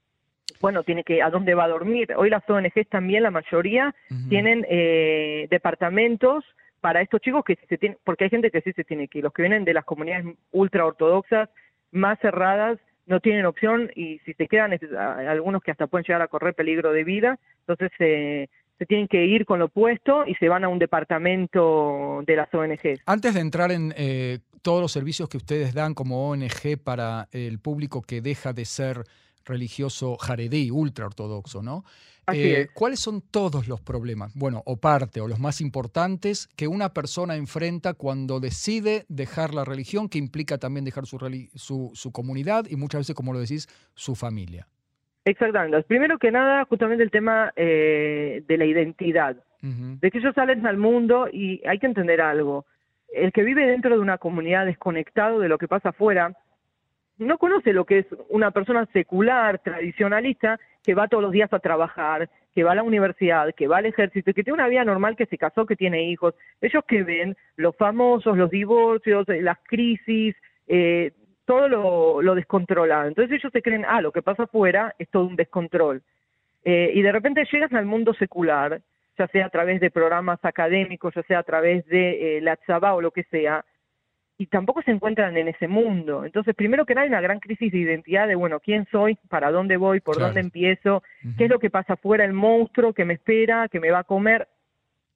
bueno, 0.61 0.83
tiene 0.83 1.05
que, 1.05 1.23
¿a 1.23 1.31
dónde 1.31 1.55
va 1.55 1.65
a 1.65 1.69
dormir? 1.69 2.15
Hoy 2.17 2.31
las 2.31 2.43
ONGs 2.50 2.88
también, 2.88 3.23
la 3.23 3.31
mayoría, 3.31 3.95
tienen 4.29 4.67
eh, 4.69 5.47
departamentos 5.50 6.45
para 6.85 7.00
estos 7.00 7.23
chicos 7.23 7.43
que 7.47 7.57
se 7.67 7.79
tienen, 7.79 7.97
porque 8.05 8.25
hay 8.25 8.31
gente 8.31 8.50
que 8.50 8.61
sí 8.61 8.71
se 8.75 8.85
tiene 8.85 9.09
que 9.09 9.17
ir, 9.17 9.25
los 9.25 9.33
que 9.33 9.41
vienen 9.41 9.64
de 9.64 9.73
las 9.73 9.87
comunidades 9.87 10.26
ultra 10.53 10.85
ortodoxas, 10.85 11.49
más 11.93 12.19
cerradas, 12.21 12.79
no 13.07 13.21
tienen 13.21 13.47
opción 13.47 13.91
y 13.97 14.19
si 14.26 14.35
se 14.35 14.47
quedan, 14.49 14.79
algunos 15.26 15.62
que 15.62 15.71
hasta 15.71 15.87
pueden 15.87 16.05
llegar 16.05 16.21
a 16.21 16.29
correr 16.29 16.53
peligro 16.53 16.93
de 16.93 17.03
vida, 17.03 17.38
entonces 17.67 17.91
se 17.97 18.85
tienen 18.87 19.09
que 19.09 19.25
ir 19.25 19.47
con 19.47 19.61
lo 19.61 19.64
opuesto 19.64 20.26
y 20.26 20.35
se 20.35 20.50
van 20.50 20.62
a 20.62 20.69
un 20.69 20.79
departamento 20.79 22.23
de 22.26 22.37
las 22.37 22.53
ONG. 22.53 23.00
Antes 23.07 23.33
de 23.33 23.41
entrar 23.41 23.73
en 23.73 23.95
eh, 23.97 24.41
todos 24.61 24.83
los 24.83 24.93
servicios 24.93 25.31
que 25.31 25.38
ustedes 25.38 25.73
dan 25.73 25.95
como 25.95 26.29
ONG 26.29 26.76
para 26.85 27.29
el 27.33 27.61
público 27.61 28.03
que 28.03 28.21
deja 28.21 28.53
de 28.53 28.67
ser 28.67 29.05
religioso 29.45 30.17
jaredí, 30.17 30.71
ultra 30.71 31.07
ortodoxo, 31.07 31.63
¿no? 31.63 31.85
Eh, 32.33 32.69
¿Cuáles 32.73 33.01
son 33.01 33.21
todos 33.21 33.69
los 33.69 33.83
problemas? 33.83 34.33
Bueno, 34.35 34.63
o 34.65 34.79
parte, 34.79 35.21
o 35.21 35.29
los 35.29 35.39
más 35.39 35.61
importantes 35.61 36.49
que 36.57 36.69
una 36.69 36.95
persona 36.95 37.37
enfrenta 37.37 37.93
cuando 37.93 38.41
decide 38.41 39.05
dejar 39.09 39.53
la 39.53 39.65
religión, 39.65 40.09
que 40.09 40.19
implica 40.19 40.57
también 40.57 40.85
dejar 40.87 41.07
su, 41.07 41.19
su, 41.55 41.91
su 41.93 42.13
comunidad 42.13 42.65
y 42.69 42.77
muchas 42.77 43.01
veces, 43.01 43.15
como 43.15 43.35
lo 43.35 43.41
decís, 43.41 43.69
su 43.95 44.15
familia. 44.15 44.67
Exactamente. 45.25 45.83
Primero 45.83 46.19
que 46.19 46.31
nada, 46.31 46.65
justamente 46.65 47.03
el 47.03 47.11
tema 47.11 47.53
eh, 47.57 48.43
de 48.47 48.57
la 48.57 48.65
identidad, 48.65 49.37
de 49.61 50.11
que 50.11 50.19
ellos 50.19 50.35
salen 50.35 50.67
al 50.67 50.77
mundo 50.77 51.27
y 51.33 51.67
hay 51.67 51.79
que 51.79 51.87
entender 51.87 52.21
algo. 52.21 52.67
El 53.09 53.33
que 53.33 53.43
vive 53.43 53.67
dentro 53.67 53.95
de 53.95 54.01
una 54.03 54.19
comunidad 54.19 54.67
desconectado 54.67 55.41
de 55.41 55.49
lo 55.49 55.57
que 55.57 55.69
pasa 55.69 55.89
afuera, 55.89 56.37
no 57.18 57.38
conoce 57.38 57.73
lo 57.73 57.85
que 57.85 58.00
es 58.00 58.06
una 58.28 58.50
persona 58.50 58.87
secular, 58.92 59.59
tradicionalista, 59.61 60.59
que 60.83 60.94
va 60.94 61.09
todos 61.09 61.23
los 61.23 61.33
días 61.33 61.52
a 61.52 61.59
trabajar, 61.59 62.28
que 62.54 62.64
va 62.64 62.73
a 62.73 62.76
la 62.76 62.83
universidad, 62.83 63.54
que 63.54 63.66
va 63.66 63.78
al 63.78 63.87
ejército, 63.87 64.33
que 64.33 64.44
tiene 64.44 64.54
una 64.54 64.68
vida 64.68 64.85
normal, 64.85 65.16
que 65.16 65.26
se 65.26 65.38
casó, 65.38 65.66
que 65.66 65.76
tiene 65.76 66.04
hijos. 66.11 66.35
Ellos 66.61 66.85
que 66.87 67.02
ven 67.02 67.37
los 67.56 67.76
famosos, 67.76 68.37
los 68.37 68.50
divorcios, 68.50 69.28
eh, 69.28 69.42
las 69.42 69.59
crisis, 69.64 70.37
eh, 70.68 71.12
todo 71.47 71.68
lo, 71.68 72.23
lo, 72.23 72.35
descontrolado. 72.35 73.09
Entonces 73.09 73.38
ellos 73.38 73.52
se 73.52 73.62
creen, 73.62 73.85
ah, 73.87 74.00
lo 74.00 74.12
que 74.12 74.23
pasa 74.23 74.44
afuera 74.44 74.94
es 74.99 75.09
todo 75.09 75.25
un 75.25 75.37
descontrol. 75.37 76.02
Eh, 76.64 76.92
y 76.94 77.02
de 77.02 77.12
repente 77.12 77.47
llegan 77.50 77.76
al 77.76 77.87
mundo 77.87 78.14
secular, 78.14 78.80
ya 79.18 79.26
sea 79.28 79.47
a 79.47 79.50
través 79.50 79.80
de 79.80 79.90
programas 79.90 80.38
académicos, 80.44 81.14
ya 81.14 81.23
sea 81.25 81.40
a 81.40 81.42
través 81.42 81.87
de 81.87 82.40
la 82.42 82.56
tzaba 82.56 82.94
o 82.94 83.00
lo 83.00 83.11
que 83.11 83.25
sea, 83.25 83.64
y 84.37 84.47
tampoco 84.47 84.83
se 84.83 84.91
encuentran 84.91 85.37
en 85.37 85.49
ese 85.49 85.69
mundo. 85.69 86.25
Entonces, 86.25 86.55
primero 86.55 86.85
que 86.85 86.95
nada, 86.95 87.05
hay 87.05 87.09
una 87.09 87.21
gran 87.21 87.38
crisis 87.38 87.71
de 87.71 87.79
identidad 87.79 88.26
de, 88.26 88.35
bueno, 88.35 88.59
¿quién 88.61 88.87
soy? 88.91 89.17
¿Para 89.29 89.53
dónde 89.53 89.76
voy? 89.76 90.00
¿Por 90.00 90.19
dónde 90.19 90.41
empiezo? 90.41 91.03
¿Qué 91.38 91.45
es 91.45 91.50
lo 91.50 91.61
que 91.61 91.71
pasa 91.71 91.95
afuera? 91.95 92.25
El 92.25 92.33
monstruo 92.33 92.93
que 92.93 93.05
me 93.05 93.14
espera, 93.14 93.69
que 93.69 93.81
me 93.81 93.91
va 93.91 94.00
a 94.00 94.05
comer. 94.05 94.49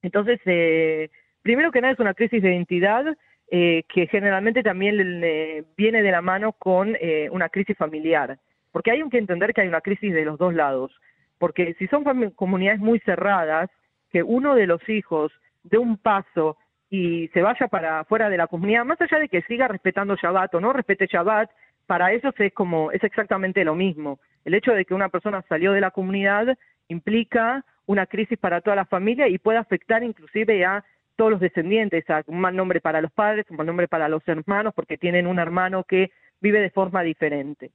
Entonces, 0.02 0.38
eh, 0.44 1.10
primero 1.42 1.72
que 1.72 1.80
nada 1.80 1.94
es 1.94 1.98
una 1.98 2.14
crisis 2.14 2.42
de 2.42 2.50
identidad 2.50 3.04
eh, 3.50 3.84
que 3.88 4.06
generalmente 4.08 4.62
también 4.62 5.22
eh, 5.24 5.64
viene 5.74 6.02
de 6.02 6.10
la 6.10 6.20
mano 6.20 6.52
con 6.52 6.94
eh, 7.00 7.28
una 7.32 7.48
crisis 7.48 7.78
familiar. 7.78 8.38
Porque 8.70 8.90
hay 8.90 9.02
que 9.08 9.16
entender 9.16 9.54
que 9.54 9.62
hay 9.62 9.68
una 9.68 9.80
crisis 9.80 10.12
de 10.12 10.26
los 10.26 10.38
dos 10.38 10.52
lados. 10.52 10.92
Porque 11.38 11.74
si 11.78 11.86
son 11.86 12.04
comunidades 12.32 12.80
muy 12.80 12.98
cerradas, 13.00 13.70
que 14.10 14.22
uno 14.22 14.54
de 14.54 14.66
los 14.66 14.86
hijos 14.88 15.32
dé 15.62 15.78
un 15.78 15.96
paso 15.96 16.58
y 16.90 17.28
se 17.28 17.42
vaya 17.42 17.68
para 17.68 18.04
fuera 18.04 18.30
de 18.30 18.36
la 18.36 18.46
comunidad, 18.46 18.84
más 18.84 19.00
allá 19.00 19.18
de 19.18 19.28
que 19.28 19.42
siga 19.42 19.68
respetando 19.68 20.16
Shabbat 20.16 20.54
o 20.54 20.60
no 20.60 20.72
respete 20.72 21.06
Shabbat, 21.06 21.50
para 21.86 22.12
ellos 22.12 22.34
es 22.38 22.52
como, 22.52 22.92
es 22.92 23.02
exactamente 23.02 23.64
lo 23.64 23.74
mismo. 23.74 24.20
El 24.44 24.54
hecho 24.54 24.72
de 24.72 24.84
que 24.84 24.94
una 24.94 25.08
persona 25.08 25.44
salió 25.48 25.72
de 25.72 25.80
la 25.80 25.90
comunidad 25.90 26.56
implica 26.88 27.64
una 27.86 28.06
crisis 28.06 28.38
para 28.38 28.60
toda 28.60 28.76
la 28.76 28.84
familia 28.84 29.28
y 29.28 29.38
puede 29.38 29.58
afectar 29.58 30.02
inclusive 30.02 30.64
a 30.64 30.84
todos 31.16 31.32
los 31.32 31.40
descendientes, 31.40 32.08
a 32.10 32.22
un 32.26 32.40
mal 32.40 32.54
nombre 32.54 32.80
para 32.80 33.00
los 33.00 33.10
padres, 33.10 33.46
un 33.50 33.56
mal 33.56 33.66
nombre 33.66 33.88
para 33.88 34.08
los 34.08 34.26
hermanos, 34.28 34.72
porque 34.74 34.96
tienen 34.96 35.26
un 35.26 35.38
hermano 35.38 35.84
que 35.84 36.10
vive 36.40 36.60
de 36.60 36.70
forma 36.70 37.02
diferente. 37.02 37.72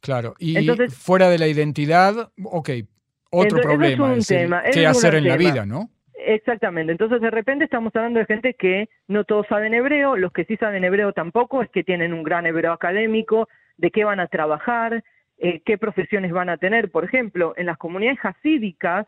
Claro, 0.00 0.34
y 0.38 0.54
fuera 0.88 1.28
de 1.28 1.38
la 1.38 1.48
identidad, 1.48 2.30
ok, 2.44 2.70
otro 3.30 3.60
problema 3.60 4.14
es, 4.14 4.28
qué 4.72 4.86
hacer 4.86 5.16
en 5.16 5.28
la 5.28 5.36
vida, 5.36 5.66
¿no? 5.66 5.90
Exactamente, 6.18 6.92
entonces 6.92 7.20
de 7.20 7.30
repente 7.30 7.64
estamos 7.64 7.94
hablando 7.94 8.18
de 8.18 8.26
gente 8.26 8.54
que 8.54 8.88
no 9.06 9.24
todos 9.24 9.46
saben 9.48 9.74
hebreo, 9.74 10.16
los 10.16 10.32
que 10.32 10.44
sí 10.44 10.56
saben 10.56 10.82
hebreo 10.82 11.12
tampoco, 11.12 11.62
es 11.62 11.68
que 11.70 11.84
tienen 11.84 12.14
un 12.14 12.22
gran 12.22 12.46
hebreo 12.46 12.72
académico, 12.72 13.48
de 13.76 13.90
qué 13.90 14.04
van 14.04 14.20
a 14.20 14.26
trabajar, 14.26 15.04
eh, 15.38 15.60
qué 15.64 15.76
profesiones 15.76 16.32
van 16.32 16.48
a 16.48 16.56
tener. 16.56 16.90
Por 16.90 17.04
ejemplo, 17.04 17.52
en 17.56 17.66
las 17.66 17.76
comunidades 17.76 18.18
hasídicas 18.22 19.06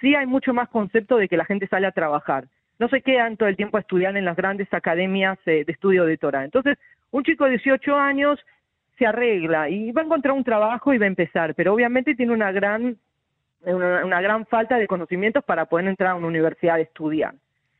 sí 0.00 0.14
hay 0.14 0.26
mucho 0.26 0.52
más 0.52 0.68
concepto 0.68 1.16
de 1.16 1.28
que 1.28 1.36
la 1.36 1.44
gente 1.44 1.66
sale 1.66 1.86
a 1.86 1.92
trabajar. 1.92 2.46
No 2.78 2.88
se 2.88 3.00
quedan 3.00 3.36
todo 3.36 3.48
el 3.48 3.56
tiempo 3.56 3.76
a 3.76 3.80
estudiar 3.80 4.16
en 4.16 4.24
las 4.24 4.36
grandes 4.36 4.72
academias 4.72 5.38
eh, 5.46 5.64
de 5.64 5.72
estudio 5.72 6.04
de 6.04 6.18
Torah. 6.18 6.44
Entonces, 6.44 6.78
un 7.10 7.22
chico 7.22 7.44
de 7.44 7.52
18 7.52 7.96
años 7.96 8.38
se 8.98 9.06
arregla 9.06 9.70
y 9.70 9.92
va 9.92 10.02
a 10.02 10.04
encontrar 10.04 10.34
un 10.34 10.44
trabajo 10.44 10.92
y 10.92 10.98
va 10.98 11.04
a 11.04 11.08
empezar, 11.08 11.54
pero 11.54 11.72
obviamente 11.72 12.14
tiene 12.14 12.32
una 12.32 12.52
gran 12.52 12.98
una, 13.64 14.20
gran 14.20 14.46
falta 14.46 14.76
de 14.76 14.86
conocimientos 14.86 15.44
para 15.44 15.66
poder 15.66 15.86
entrar 15.86 16.10
a 16.10 16.14
una 16.14 16.26
universidad 16.26 16.76
a 16.76 16.80
estudiar. 16.80 17.34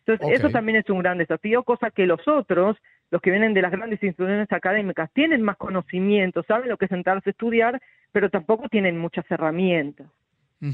Entonces, 0.04 0.38
eso 0.38 0.50
también 0.50 0.78
es 0.78 0.90
un 0.90 0.98
gran 0.98 1.18
desafío, 1.18 1.62
cosa 1.62 1.90
que 1.90 2.06
los 2.06 2.26
otros, 2.26 2.76
los 3.10 3.22
que 3.22 3.30
vienen 3.30 3.54
de 3.54 3.62
las 3.62 3.70
grandes 3.70 4.02
instituciones 4.02 4.50
académicas, 4.50 5.10
tienen 5.12 5.42
más 5.42 5.56
conocimientos, 5.56 6.44
saben 6.46 6.68
lo 6.68 6.76
que 6.76 6.86
es 6.86 6.90
sentarse 6.90 7.30
a 7.30 7.32
estudiar, 7.32 7.80
pero 8.10 8.28
tampoco 8.28 8.68
tienen 8.68 8.98
muchas 8.98 9.24
herramientas. 9.30 10.06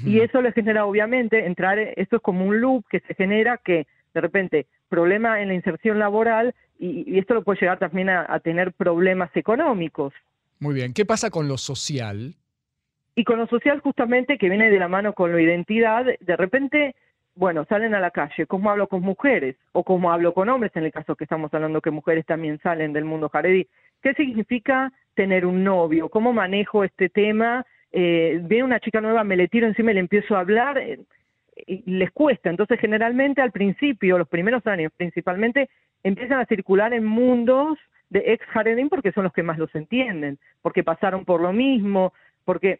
Y 0.04 0.20
eso 0.20 0.42
les 0.42 0.52
genera, 0.52 0.84
obviamente, 0.84 1.46
entrar, 1.46 1.78
esto 1.78 2.16
es 2.16 2.22
como 2.22 2.44
un 2.44 2.60
loop 2.60 2.84
que 2.90 3.00
se 3.00 3.14
genera 3.14 3.56
que, 3.56 3.86
de 4.12 4.20
repente, 4.20 4.66
problema 4.90 5.40
en 5.40 5.48
la 5.48 5.54
inserción 5.54 5.98
laboral 5.98 6.54
y, 6.78 7.18
esto 7.18 7.32
lo 7.32 7.42
puede 7.42 7.60
llegar 7.60 7.78
también 7.78 8.10
a 8.10 8.38
tener 8.40 8.74
problemas 8.74 9.30
económicos. 9.34 10.12
Muy 10.60 10.74
bien, 10.74 10.92
¿qué 10.92 11.06
pasa 11.06 11.30
con 11.30 11.48
lo 11.48 11.56
social? 11.56 12.34
Y 13.18 13.24
con 13.24 13.40
lo 13.40 13.48
social 13.48 13.80
justamente 13.80 14.38
que 14.38 14.48
viene 14.48 14.70
de 14.70 14.78
la 14.78 14.86
mano 14.86 15.12
con 15.12 15.32
la 15.32 15.42
identidad, 15.42 16.06
de 16.20 16.36
repente, 16.36 16.94
bueno, 17.34 17.64
salen 17.68 17.92
a 17.92 17.98
la 17.98 18.12
calle, 18.12 18.46
¿cómo 18.46 18.70
hablo 18.70 18.86
con 18.86 19.02
mujeres? 19.02 19.56
O 19.72 19.82
cómo 19.82 20.12
hablo 20.12 20.32
con 20.32 20.48
hombres, 20.48 20.70
en 20.76 20.84
el 20.84 20.92
caso 20.92 21.16
que 21.16 21.24
estamos 21.24 21.52
hablando 21.52 21.80
que 21.80 21.90
mujeres 21.90 22.24
también 22.26 22.60
salen 22.60 22.92
del 22.92 23.04
mundo 23.04 23.28
jaredí. 23.28 23.66
¿Qué 24.02 24.14
significa 24.14 24.92
tener 25.14 25.46
un 25.46 25.64
novio? 25.64 26.08
¿Cómo 26.10 26.32
manejo 26.32 26.84
este 26.84 27.08
tema? 27.08 27.66
Eh, 27.90 28.38
viene 28.40 28.62
una 28.62 28.78
chica 28.78 29.00
nueva, 29.00 29.24
me 29.24 29.34
le 29.34 29.48
tiro 29.48 29.66
encima 29.66 29.90
y 29.90 29.94
le 29.94 30.00
empiezo 30.00 30.36
a 30.36 30.40
hablar, 30.40 30.78
eh, 30.78 31.00
y 31.66 31.82
les 31.90 32.12
cuesta. 32.12 32.50
Entonces, 32.50 32.78
generalmente 32.78 33.42
al 33.42 33.50
principio, 33.50 34.16
los 34.16 34.28
primeros 34.28 34.64
años 34.68 34.92
principalmente, 34.96 35.68
empiezan 36.04 36.38
a 36.38 36.46
circular 36.46 36.94
en 36.94 37.04
mundos 37.04 37.80
de 38.10 38.22
ex 38.26 38.46
jaredín 38.46 38.88
porque 38.88 39.10
son 39.10 39.24
los 39.24 39.32
que 39.32 39.42
más 39.42 39.58
los 39.58 39.74
entienden, 39.74 40.38
porque 40.62 40.84
pasaron 40.84 41.24
por 41.24 41.40
lo 41.40 41.52
mismo, 41.52 42.12
porque 42.44 42.78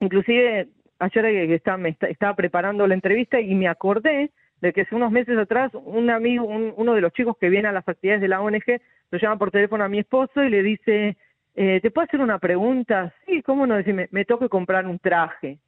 Inclusive 0.00 0.68
ayer 0.98 1.24
que 1.24 1.54
estaba, 1.54 1.76
me 1.76 1.96
estaba 2.00 2.34
preparando 2.34 2.86
la 2.86 2.94
entrevista 2.94 3.40
y 3.40 3.54
me 3.54 3.68
acordé 3.68 4.30
de 4.60 4.72
que 4.72 4.82
hace 4.82 4.94
unos 4.94 5.12
meses 5.12 5.36
atrás 5.38 5.72
un 5.74 6.10
amigo, 6.10 6.44
uno 6.44 6.94
de 6.94 7.00
los 7.00 7.12
chicos 7.12 7.36
que 7.38 7.50
viene 7.50 7.68
a 7.68 7.72
las 7.72 7.86
actividades 7.86 8.22
de 8.22 8.28
la 8.28 8.40
ONG, 8.40 8.80
lo 9.10 9.18
llama 9.18 9.38
por 9.38 9.50
teléfono 9.50 9.84
a 9.84 9.88
mi 9.88 9.98
esposo 9.98 10.42
y 10.42 10.50
le 10.50 10.62
dice, 10.62 11.16
eh, 11.54 11.80
¿te 11.80 11.90
puedo 11.90 12.06
hacer 12.06 12.20
una 12.20 12.38
pregunta? 12.38 13.14
Sí, 13.24 13.42
¿cómo 13.42 13.66
no? 13.66 13.76
Dice, 13.76 13.92
me, 13.92 14.24
que 14.24 14.48
comprar 14.48 14.86
un 14.86 14.98
traje. 14.98 15.58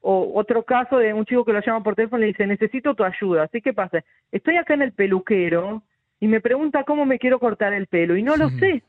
O 0.00 0.32
otro 0.34 0.62
caso 0.62 0.98
de 0.98 1.14
un 1.14 1.24
chico 1.24 1.44
que 1.44 1.52
lo 1.52 1.60
llama 1.60 1.82
por 1.82 1.94
teléfono 1.94 2.22
y 2.22 2.26
le 2.26 2.32
dice, 2.32 2.46
necesito 2.46 2.94
tu 2.94 3.04
ayuda. 3.04 3.44
Así 3.44 3.62
que 3.62 3.72
pasa, 3.72 4.04
estoy 4.30 4.56
acá 4.56 4.74
en 4.74 4.82
el 4.82 4.92
peluquero 4.92 5.82
y 6.20 6.28
me 6.28 6.40
pregunta 6.40 6.84
cómo 6.84 7.06
me 7.06 7.18
quiero 7.18 7.38
cortar 7.38 7.72
el 7.72 7.86
pelo 7.86 8.16
y 8.16 8.22
no 8.22 8.36
lo 8.36 8.50
sé. 8.50 8.82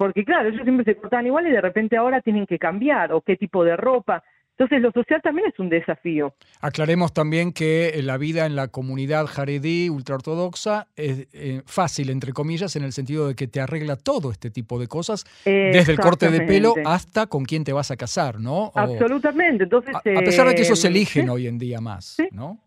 Porque 0.00 0.24
claro, 0.24 0.48
ellos 0.48 0.62
siempre 0.62 0.86
se 0.86 0.98
cortaban 0.98 1.26
igual 1.26 1.46
y 1.46 1.50
de 1.50 1.60
repente 1.60 1.94
ahora 1.94 2.22
tienen 2.22 2.46
que 2.46 2.58
cambiar 2.58 3.12
o 3.12 3.20
qué 3.20 3.36
tipo 3.36 3.64
de 3.64 3.76
ropa. 3.76 4.24
Entonces 4.52 4.80
lo 4.80 4.90
social 4.92 5.20
también 5.20 5.48
es 5.48 5.58
un 5.58 5.68
desafío. 5.68 6.32
Aclaremos 6.62 7.12
también 7.12 7.52
que 7.52 8.00
la 8.02 8.16
vida 8.16 8.46
en 8.46 8.56
la 8.56 8.68
comunidad 8.68 9.26
jaredí 9.26 9.90
ultraortodoxa 9.90 10.86
es 10.96 11.28
eh, 11.34 11.60
fácil, 11.66 12.08
entre 12.08 12.32
comillas, 12.32 12.76
en 12.76 12.84
el 12.84 12.92
sentido 12.92 13.28
de 13.28 13.34
que 13.34 13.46
te 13.46 13.60
arregla 13.60 13.96
todo 13.96 14.30
este 14.30 14.50
tipo 14.50 14.78
de 14.78 14.86
cosas, 14.86 15.26
desde 15.44 15.92
el 15.92 15.98
corte 15.98 16.30
de 16.30 16.46
pelo 16.46 16.72
hasta 16.86 17.26
con 17.26 17.44
quién 17.44 17.64
te 17.64 17.74
vas 17.74 17.90
a 17.90 17.98
casar, 17.98 18.40
¿no? 18.40 18.72
Absolutamente. 18.74 19.64
Entonces, 19.64 19.94
a, 19.94 20.00
pesar 20.00 20.48
de 20.48 20.54
que 20.54 20.62
eso 20.62 20.76
se 20.76 20.88
eh, 20.88 20.92
eligen 20.92 21.28
hoy 21.28 21.46
en 21.46 21.58
día 21.58 21.82
más, 21.82 22.16
¿no? 22.32 22.58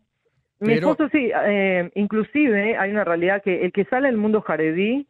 Mi 0.59 0.73
esposo 0.73 1.09
sí, 1.09 1.31
eh, 1.47 1.89
inclusive 1.95 2.77
hay 2.77 2.91
una 2.91 3.03
realidad 3.03 3.41
que 3.41 3.65
el 3.65 3.71
que 3.71 3.85
sale 3.85 4.07
del 4.07 4.17
mundo 4.17 4.41
jaredí 4.41 5.07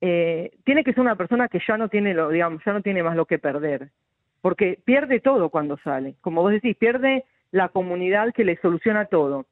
eh, 0.00 0.52
tiene 0.64 0.84
que 0.84 0.92
ser 0.92 1.00
una 1.00 1.16
persona 1.16 1.48
que 1.48 1.60
ya 1.66 1.76
no 1.76 1.88
tiene 1.88 2.14
lo, 2.14 2.28
digamos, 2.28 2.62
ya 2.64 2.72
no 2.72 2.82
tiene 2.82 3.02
más 3.02 3.16
lo 3.16 3.26
que 3.26 3.38
perder, 3.38 3.88
porque 4.40 4.78
pierde 4.84 5.20
todo 5.20 5.50
cuando 5.50 5.76
sale. 5.78 6.14
Como 6.20 6.42
vos 6.42 6.52
decís, 6.52 6.76
pierde 6.76 7.24
la 7.50 7.68
comunidad 7.68 8.32
que 8.32 8.44
le 8.44 8.56
soluciona 8.58 9.06
todo. 9.06 9.46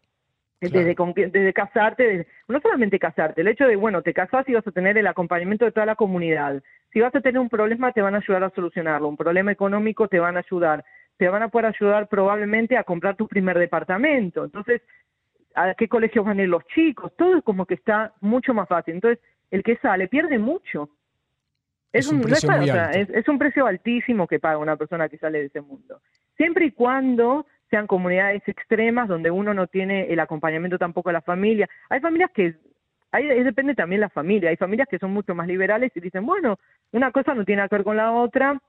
Desde, 0.59 0.95
desde, 0.95 1.53
casarte, 1.53 2.26
no 2.49 2.61
solamente 2.61 2.99
casarte, 2.99 3.43
el 3.43 3.49
hecho 3.49 3.67
de, 3.67 3.76
bueno, 3.76 4.00
te 4.00 4.15
casás 4.15 4.49
y 4.49 4.55
vas 4.55 4.67
a 4.67 4.73
tener 4.73 4.97
el 4.97 5.07
acompañamiento 5.07 5.67
de 5.67 5.73
toda 5.73 5.85
la 5.85 5.97
comunidad. 5.97 6.62
Si 6.93 7.00
vas 7.00 7.15
a 7.15 7.21
tener 7.21 7.38
un 7.38 7.50
problema, 7.50 7.93
te 7.93 8.00
van 8.00 8.15
a 8.15 8.19
ayudar 8.19 8.43
a 8.43 8.50
solucionarlo. 8.50 9.09
Un 9.09 9.19
problema 9.19 9.53
económico, 9.53 10.09
te 10.09 10.19
van 10.19 10.38
a 10.38 10.41
ayudar. 10.41 10.83
Te 11.19 11.29
van 11.29 11.43
a 11.43 11.49
poder 11.49 11.67
ayudar 11.67 12.09
probablemente 12.09 12.79
a 12.79 12.85
comprar 12.85 13.17
tu 13.17 13.29
primer 13.29 13.59
departamento. 13.59 14.45
Entonces, 14.45 14.81
¿a 15.55 15.75
qué 15.75 15.88
colegios 15.88 16.25
van 16.25 16.38
a 16.38 16.43
ir 16.45 16.49
los 16.49 16.67
chicos? 16.69 17.12
Todo 17.17 17.37
es 17.37 17.45
como 17.45 17.67
que 17.67 17.75
está 17.75 18.15
mucho 18.23 18.55
más 18.55 18.67
fácil. 18.67 18.95
Entonces, 18.95 19.23
el 19.50 19.62
que 19.62 19.76
sale 19.76 20.09
pierde 20.09 20.38
mucho. 20.38 20.91
Es, 21.93 22.09
un, 22.09 22.21
precio 22.21 22.50
es, 22.53 23.29
un 23.29 23.38
precio 23.38 23.67
altísimo 23.67 24.26
que 24.26 24.38
paga 24.38 24.59
una 24.59 24.76
persona 24.76 25.09
que 25.09 25.17
sale 25.17 25.38
de 25.38 25.47
ese 25.47 25.62
mundo. 25.62 26.03
Siempre 26.37 26.67
y 26.67 26.73
cuando 26.73 27.47
sean 27.71 27.87
comunidades 27.87 28.47
extremas 28.47 29.09
donde 29.09 29.31
uno 29.31 29.55
no 29.55 29.67
tiene 29.67 30.12
el 30.12 30.21
acompañamiento 30.21 30.79
tampoco 30.79 31.09
de 31.09 31.15
la 31.15 31.23
familia. 31.23 31.69
Hay 31.88 32.00
familias 32.00 32.31
que, 32.33 32.55
ahí 33.12 33.43
depende 33.43 33.75
también 33.75 34.00
la 34.00 34.11
familia, 34.11 34.50
hay 34.50 34.57
familias 34.57 34.88
que 34.88 34.99
son 34.99 35.12
mucho 35.12 35.35
más 35.35 35.47
liberales 35.47 35.91
y 35.95 36.00
dicen, 36.00 36.26
bueno, 36.26 36.59
una 36.93 37.11
cosa 37.12 37.35
no 37.35 37.45
tiene 37.45 37.67
que 37.69 37.76
ver 37.76 37.85
con 37.85 37.97
la 37.97 38.12
otra, 38.12 38.61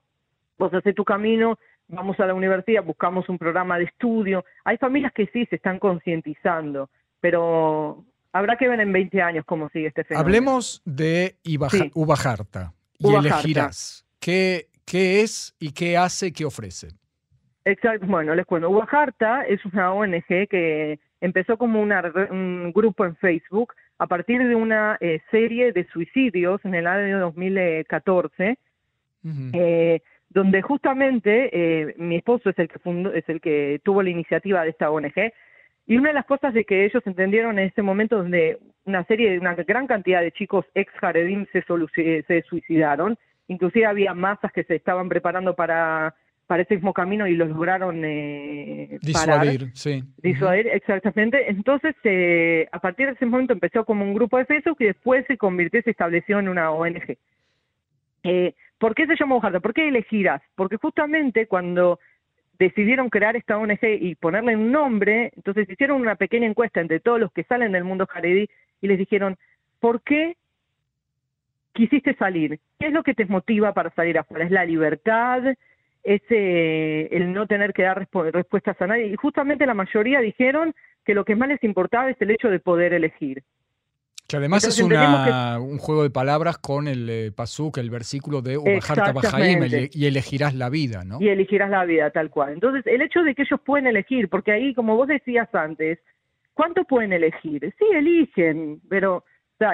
vos 0.58 0.72
haces 0.72 0.94
tu 0.94 1.04
camino, 1.04 1.58
vamos 1.88 2.18
a 2.20 2.26
la 2.26 2.34
universidad, 2.34 2.82
buscamos 2.82 3.28
un 3.28 3.38
programa 3.38 3.78
de 3.78 3.84
estudio. 3.84 4.44
Hay 4.64 4.78
familias 4.78 5.12
que 5.12 5.26
sí 5.26 5.46
se 5.46 5.56
están 5.56 5.78
concientizando, 5.78 6.90
pero 7.20 8.04
Habrá 8.32 8.56
que 8.56 8.68
ver 8.68 8.80
en 8.80 8.92
20 8.92 9.22
años 9.22 9.44
cómo 9.46 9.68
sigue 9.70 9.88
este 9.88 10.04
fenómeno. 10.04 10.26
Hablemos 10.26 10.82
de 10.84 11.36
Ubajarta 11.94 12.72
y 12.98 13.14
elegirás. 13.14 14.06
¿Qué, 14.20 14.68
¿Qué 14.84 15.22
es 15.22 15.54
y 15.58 15.72
qué 15.72 15.96
hace, 15.96 16.32
qué 16.32 16.44
ofrece? 16.44 16.88
Exacto, 17.64 18.06
bueno, 18.06 18.34
les 18.34 18.46
cuento. 18.46 18.70
Ubajarta 18.70 19.42
es 19.42 19.64
una 19.66 19.92
ONG 19.92 20.48
que 20.48 20.98
empezó 21.20 21.58
como 21.58 21.80
un 21.82 22.72
grupo 22.72 23.04
en 23.04 23.16
Facebook 23.16 23.74
a 23.98 24.06
partir 24.06 24.46
de 24.46 24.54
una 24.54 24.96
eh, 25.00 25.20
serie 25.30 25.72
de 25.72 25.86
suicidios 25.88 26.64
en 26.64 26.74
el 26.74 26.86
año 26.86 27.18
2014, 27.20 28.58
eh, 29.52 30.00
donde 30.30 30.62
justamente 30.62 31.50
eh, 31.52 31.94
mi 31.98 32.16
esposo 32.16 32.50
es 32.50 32.58
el 32.58 32.68
que 32.68 32.78
fundó, 32.78 33.12
es 33.12 33.28
el 33.28 33.40
que 33.40 33.80
tuvo 33.82 34.02
la 34.02 34.10
iniciativa 34.10 34.62
de 34.62 34.70
esta 34.70 34.90
ONG 34.90 35.32
y 35.88 35.96
una 35.96 36.10
de 36.10 36.14
las 36.14 36.26
cosas 36.26 36.52
de 36.52 36.64
que 36.64 36.84
ellos 36.84 37.02
entendieron 37.06 37.58
en 37.58 37.68
ese 37.68 37.80
momento 37.80 38.18
donde 38.18 38.58
una 38.84 39.04
serie, 39.04 39.30
de 39.30 39.38
una 39.38 39.54
gran 39.54 39.86
cantidad 39.86 40.20
de 40.20 40.32
chicos 40.32 40.66
ex 40.74 40.92
Jaredim 41.00 41.46
se, 41.50 41.64
se 42.26 42.42
suicidaron, 42.42 43.18
inclusive 43.48 43.86
había 43.86 44.12
masas 44.12 44.52
que 44.52 44.64
se 44.64 44.76
estaban 44.76 45.08
preparando 45.08 45.56
para, 45.56 46.14
para 46.46 46.62
ese 46.62 46.74
mismo 46.74 46.92
camino 46.92 47.26
y 47.26 47.34
los 47.34 47.48
lograron 47.48 48.02
eh, 48.04 48.98
disuadir, 49.00 49.70
sí. 49.72 50.04
Disuadir, 50.18 50.66
exactamente. 50.68 51.50
Entonces, 51.50 51.96
eh, 52.04 52.68
a 52.70 52.80
partir 52.80 53.06
de 53.06 53.12
ese 53.12 53.24
momento 53.24 53.54
empezó 53.54 53.86
como 53.86 54.04
un 54.04 54.12
grupo 54.12 54.36
de 54.36 54.44
Facebook 54.44 54.76
y 54.80 54.86
después 54.86 55.24
se 55.26 55.38
convirtió, 55.38 55.80
se 55.80 55.90
estableció 55.90 56.38
en 56.38 56.50
una 56.50 56.70
ONG. 56.70 57.16
Eh, 58.24 58.54
¿Por 58.78 58.94
qué 58.94 59.06
se 59.06 59.16
llama 59.16 59.36
Bujarta? 59.36 59.60
¿Por 59.60 59.72
qué 59.72 59.88
elegirás? 59.88 60.42
Porque 60.54 60.76
justamente 60.76 61.46
cuando 61.46 61.98
decidieron 62.58 63.08
crear 63.08 63.36
esta 63.36 63.56
ONG 63.58 63.78
y 63.82 64.14
ponerle 64.14 64.56
un 64.56 64.72
nombre, 64.72 65.32
entonces 65.36 65.68
hicieron 65.70 66.00
una 66.00 66.16
pequeña 66.16 66.46
encuesta 66.46 66.80
entre 66.80 67.00
todos 67.00 67.20
los 67.20 67.32
que 67.32 67.44
salen 67.44 67.72
del 67.72 67.84
mundo 67.84 68.06
jaredí 68.06 68.48
y 68.80 68.88
les 68.88 68.98
dijeron, 68.98 69.36
¿por 69.80 70.02
qué 70.02 70.36
quisiste 71.72 72.14
salir? 72.14 72.58
¿Qué 72.78 72.88
es 72.88 72.92
lo 72.92 73.02
que 73.02 73.14
te 73.14 73.26
motiva 73.26 73.72
para 73.72 73.90
salir 73.90 74.18
afuera? 74.18 74.44
¿Es 74.44 74.50
la 74.50 74.64
libertad? 74.64 75.42
es 76.08 76.22
eh, 76.30 77.08
el 77.10 77.34
no 77.34 77.46
tener 77.46 77.74
que 77.74 77.82
dar 77.82 78.08
respuestas 78.32 78.80
a 78.80 78.86
nadie. 78.86 79.08
Y 79.08 79.16
justamente 79.16 79.66
la 79.66 79.74
mayoría 79.74 80.20
dijeron 80.20 80.74
que 81.04 81.14
lo 81.14 81.24
que 81.24 81.36
más 81.36 81.48
les 81.48 81.62
importaba 81.64 82.10
es 82.10 82.16
el 82.20 82.30
hecho 82.30 82.48
de 82.48 82.60
poder 82.60 82.94
elegir. 82.94 83.42
Que 84.28 84.36
además 84.36 84.62
es 84.64 84.78
un 84.80 85.78
juego 85.78 86.02
de 86.02 86.10
palabras 86.10 86.58
con 86.58 86.86
el 86.86 87.08
eh, 87.08 87.32
pasuk, 87.34 87.78
el 87.78 87.88
versículo 87.88 88.42
de 88.42 88.58
Bajaim, 88.58 89.64
y 89.90 90.06
elegirás 90.06 90.54
la 90.54 90.68
vida, 90.68 91.02
¿no? 91.02 91.16
Y 91.18 91.28
elegirás 91.28 91.70
la 91.70 91.86
vida, 91.86 92.10
tal 92.10 92.28
cual. 92.28 92.52
Entonces, 92.52 92.86
el 92.86 93.00
hecho 93.00 93.22
de 93.22 93.34
que 93.34 93.42
ellos 93.42 93.58
pueden 93.64 93.86
elegir, 93.86 94.28
porque 94.28 94.52
ahí, 94.52 94.74
como 94.74 94.96
vos 94.96 95.08
decías 95.08 95.48
antes, 95.54 95.98
¿cuánto 96.52 96.84
pueden 96.84 97.14
elegir? 97.14 97.74
Sí, 97.78 97.86
eligen, 97.94 98.82
pero 98.90 99.24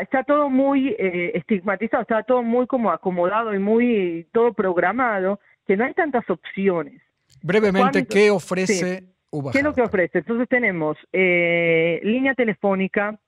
está 0.00 0.22
todo 0.22 0.48
muy 0.48 0.90
eh, 1.00 1.32
estigmatizado, 1.34 2.02
está 2.02 2.22
todo 2.22 2.44
muy 2.44 2.68
como 2.68 2.92
acomodado 2.92 3.52
y 3.54 3.58
muy 3.58 4.28
todo 4.32 4.52
programado 4.52 5.40
que 5.66 5.76
no 5.76 5.84
hay 5.84 5.94
tantas 5.94 6.30
opciones. 6.30 7.02
Brevemente, 7.42 8.06
¿qué 8.06 8.30
ofrece 8.30 9.14
¿Qué 9.52 9.58
es 9.58 9.64
lo 9.64 9.74
que 9.74 9.82
ofrece? 9.82 10.18
Entonces 10.18 10.48
tenemos 10.48 10.96
eh, 11.12 12.00
línea 12.04 12.34
telefónica, 12.34 13.18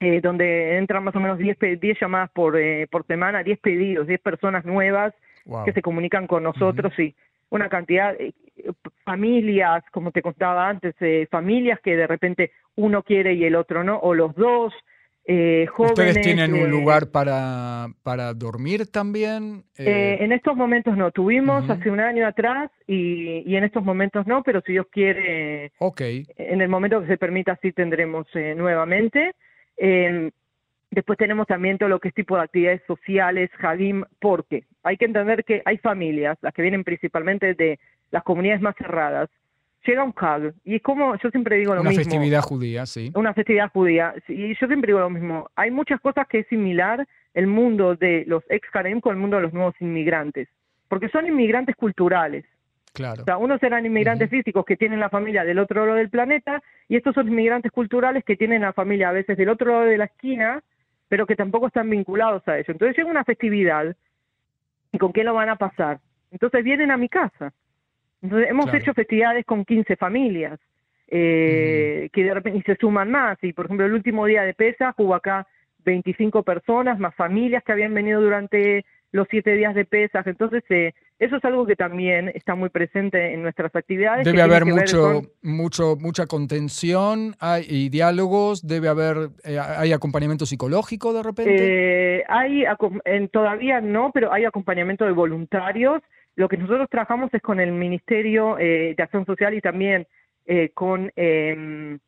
eh, 0.00 0.20
donde 0.20 0.76
entran 0.78 1.04
más 1.04 1.14
o 1.16 1.20
menos 1.20 1.38
10, 1.38 1.80
10 1.80 2.00
llamadas 2.00 2.30
por, 2.30 2.56
eh, 2.58 2.86
por 2.90 3.06
semana, 3.06 3.42
10 3.42 3.58
pedidos, 3.60 4.06
10 4.06 4.20
personas 4.20 4.64
nuevas 4.64 5.14
que 5.64 5.72
se 5.72 5.80
comunican 5.80 6.26
con 6.26 6.42
nosotros, 6.42 6.92
y 6.98 7.14
una 7.48 7.70
cantidad, 7.70 8.14
familias, 9.04 9.82
como 9.92 10.12
te 10.12 10.20
contaba 10.20 10.68
antes, 10.68 10.94
familias 11.30 11.80
que 11.80 11.96
de 11.96 12.06
repente 12.06 12.50
uno 12.76 13.02
quiere 13.02 13.32
y 13.32 13.44
el 13.44 13.56
otro 13.56 13.82
no, 13.82 13.96
o 13.96 14.12
los 14.12 14.34
dos, 14.34 14.74
eh, 15.30 15.68
¿Ustedes 15.76 16.22
tienen 16.22 16.54
un 16.54 16.70
lugar 16.70 17.10
para, 17.10 17.88
para 18.02 18.32
dormir 18.32 18.90
también? 18.90 19.62
Eh, 19.76 20.16
en 20.20 20.32
estos 20.32 20.56
momentos 20.56 20.96
no. 20.96 21.10
Tuvimos 21.10 21.68
hace 21.68 21.90
un 21.90 22.00
año 22.00 22.26
atrás 22.26 22.70
y, 22.86 23.42
y, 23.44 23.56
en 23.56 23.64
estos 23.64 23.84
momentos 23.84 24.26
no, 24.26 24.42
pero 24.42 24.62
si 24.62 24.72
Dios 24.72 24.86
quiere, 24.90 25.70
okay. 25.80 26.24
en 26.38 26.62
el 26.62 26.70
momento 26.70 27.02
que 27.02 27.08
se 27.08 27.18
permita, 27.18 27.58
sí 27.60 27.72
tendremos 27.72 28.26
eh, 28.32 28.54
nuevamente. 28.56 29.32
Em, 29.78 30.30
después 30.90 31.18
tenemos 31.18 31.46
también 31.46 31.78
todo 31.78 31.88
lo 31.88 32.00
que 32.00 32.08
es 32.08 32.14
tipo 32.14 32.36
de 32.36 32.42
actividades 32.42 32.82
sociales, 32.86 33.50
Jadim, 33.58 34.04
porque 34.20 34.64
hay 34.82 34.96
que 34.96 35.04
entender 35.04 35.44
que 35.44 35.62
hay 35.64 35.78
familias, 35.78 36.36
las 36.42 36.52
que 36.52 36.62
vienen 36.62 36.84
principalmente 36.84 37.54
de 37.54 37.78
las 38.10 38.22
comunidades 38.22 38.60
más 38.60 38.74
cerradas, 38.76 39.30
llega 39.86 40.04
un 40.04 40.14
Hag, 40.16 40.54
y 40.64 40.76
es 40.76 40.82
como, 40.82 41.16
yo 41.16 41.30
siempre 41.30 41.56
digo 41.56 41.74
lo 41.74 41.82
mismo. 41.82 41.90
Una 41.90 42.04
festividad 42.04 42.42
judía, 42.42 42.86
sí. 42.86 43.10
Una 43.14 43.34
festividad 43.34 43.70
judía, 43.70 44.14
y 44.28 44.54
yo 44.54 44.66
siempre 44.66 44.88
digo 44.88 45.00
lo 45.00 45.10
mismo. 45.10 45.48
Hay 45.56 45.70
muchas 45.70 46.00
cosas 46.00 46.26
que 46.28 46.40
es 46.40 46.46
similar 46.48 47.06
el 47.34 47.46
mundo 47.46 47.94
de 47.94 48.24
los 48.26 48.42
ex 48.50 48.68
con 48.70 49.14
el 49.14 49.20
mundo 49.20 49.36
de 49.36 49.42
los 49.42 49.52
nuevos 49.52 49.74
inmigrantes, 49.80 50.48
porque 50.88 51.08
son 51.08 51.26
inmigrantes 51.26 51.76
culturales. 51.76 52.44
Claro. 52.98 53.22
O 53.22 53.24
sea, 53.24 53.36
unos 53.38 53.62
eran 53.62 53.86
inmigrantes 53.86 54.28
físicos 54.28 54.64
que 54.64 54.76
tienen 54.76 54.98
la 54.98 55.08
familia 55.08 55.44
del 55.44 55.60
otro 55.60 55.86
lado 55.86 55.98
del 55.98 56.10
planeta, 56.10 56.60
y 56.88 56.96
estos 56.96 57.14
son 57.14 57.28
inmigrantes 57.28 57.70
culturales 57.70 58.24
que 58.24 58.36
tienen 58.36 58.62
la 58.62 58.72
familia 58.72 59.10
a 59.10 59.12
veces 59.12 59.36
del 59.36 59.50
otro 59.50 59.70
lado 59.70 59.84
de 59.84 59.98
la 59.98 60.06
esquina, 60.06 60.60
pero 61.06 61.24
que 61.24 61.36
tampoco 61.36 61.68
están 61.68 61.88
vinculados 61.88 62.42
a 62.48 62.58
ello. 62.58 62.72
Entonces 62.72 62.96
llega 62.96 63.08
una 63.08 63.22
festividad, 63.22 63.94
¿y 64.90 64.98
con 64.98 65.12
qué 65.12 65.22
lo 65.22 65.32
van 65.32 65.48
a 65.48 65.54
pasar? 65.54 66.00
Entonces 66.32 66.64
vienen 66.64 66.90
a 66.90 66.96
mi 66.96 67.08
casa. 67.08 67.52
Entonces, 68.20 68.50
hemos 68.50 68.74
hecho 68.74 68.92
festividades 68.94 69.46
con 69.46 69.64
15 69.64 69.94
familias, 69.94 70.58
eh, 71.06 72.10
que 72.12 72.24
de 72.24 72.34
repente 72.34 72.74
se 72.74 72.80
suman 72.80 73.12
más. 73.12 73.38
Y, 73.42 73.52
por 73.52 73.66
ejemplo, 73.66 73.86
el 73.86 73.92
último 73.92 74.26
día 74.26 74.42
de 74.42 74.54
Pesa 74.54 74.92
hubo 74.98 75.14
acá 75.14 75.46
25 75.84 76.42
personas, 76.42 76.98
más 76.98 77.14
familias 77.14 77.62
que 77.62 77.70
habían 77.70 77.94
venido 77.94 78.20
durante 78.20 78.84
los 79.12 79.26
siete 79.30 79.54
días 79.54 79.74
de 79.74 79.84
pesas. 79.84 80.26
Entonces, 80.26 80.62
eh, 80.70 80.92
eso 81.18 81.36
es 81.36 81.44
algo 81.44 81.66
que 81.66 81.76
también 81.76 82.28
está 82.34 82.54
muy 82.54 82.68
presente 82.68 83.32
en 83.32 83.42
nuestras 83.42 83.74
actividades. 83.74 84.24
Debe 84.24 84.42
haber 84.42 84.64
mucho, 84.64 85.22
mucho, 85.42 85.96
mucha 85.96 86.26
contención 86.26 87.34
hay, 87.40 87.64
y 87.68 87.88
diálogos, 87.88 88.66
debe 88.66 88.88
haber, 88.88 89.30
eh, 89.44 89.58
hay 89.58 89.92
acompañamiento 89.92 90.46
psicológico 90.46 91.12
de 91.12 91.22
repente. 91.22 92.24
hay, 92.28 92.64
todavía 93.32 93.80
no, 93.80 94.10
pero 94.12 94.32
hay 94.32 94.44
acompañamiento 94.44 95.04
de 95.04 95.12
voluntarios 95.12 96.02
lo 96.38 96.48
que 96.48 96.56
nosotros 96.56 96.88
trabajamos 96.88 97.34
es 97.34 97.42
con 97.42 97.58
el 97.58 97.72
Ministerio 97.72 98.60
eh, 98.60 98.94
de 98.96 99.02
Acción 99.02 99.26
Social 99.26 99.54
y 99.54 99.60
también 99.60 100.06
eh, 100.46 100.70
con, 100.72 101.10
em, 101.16 101.98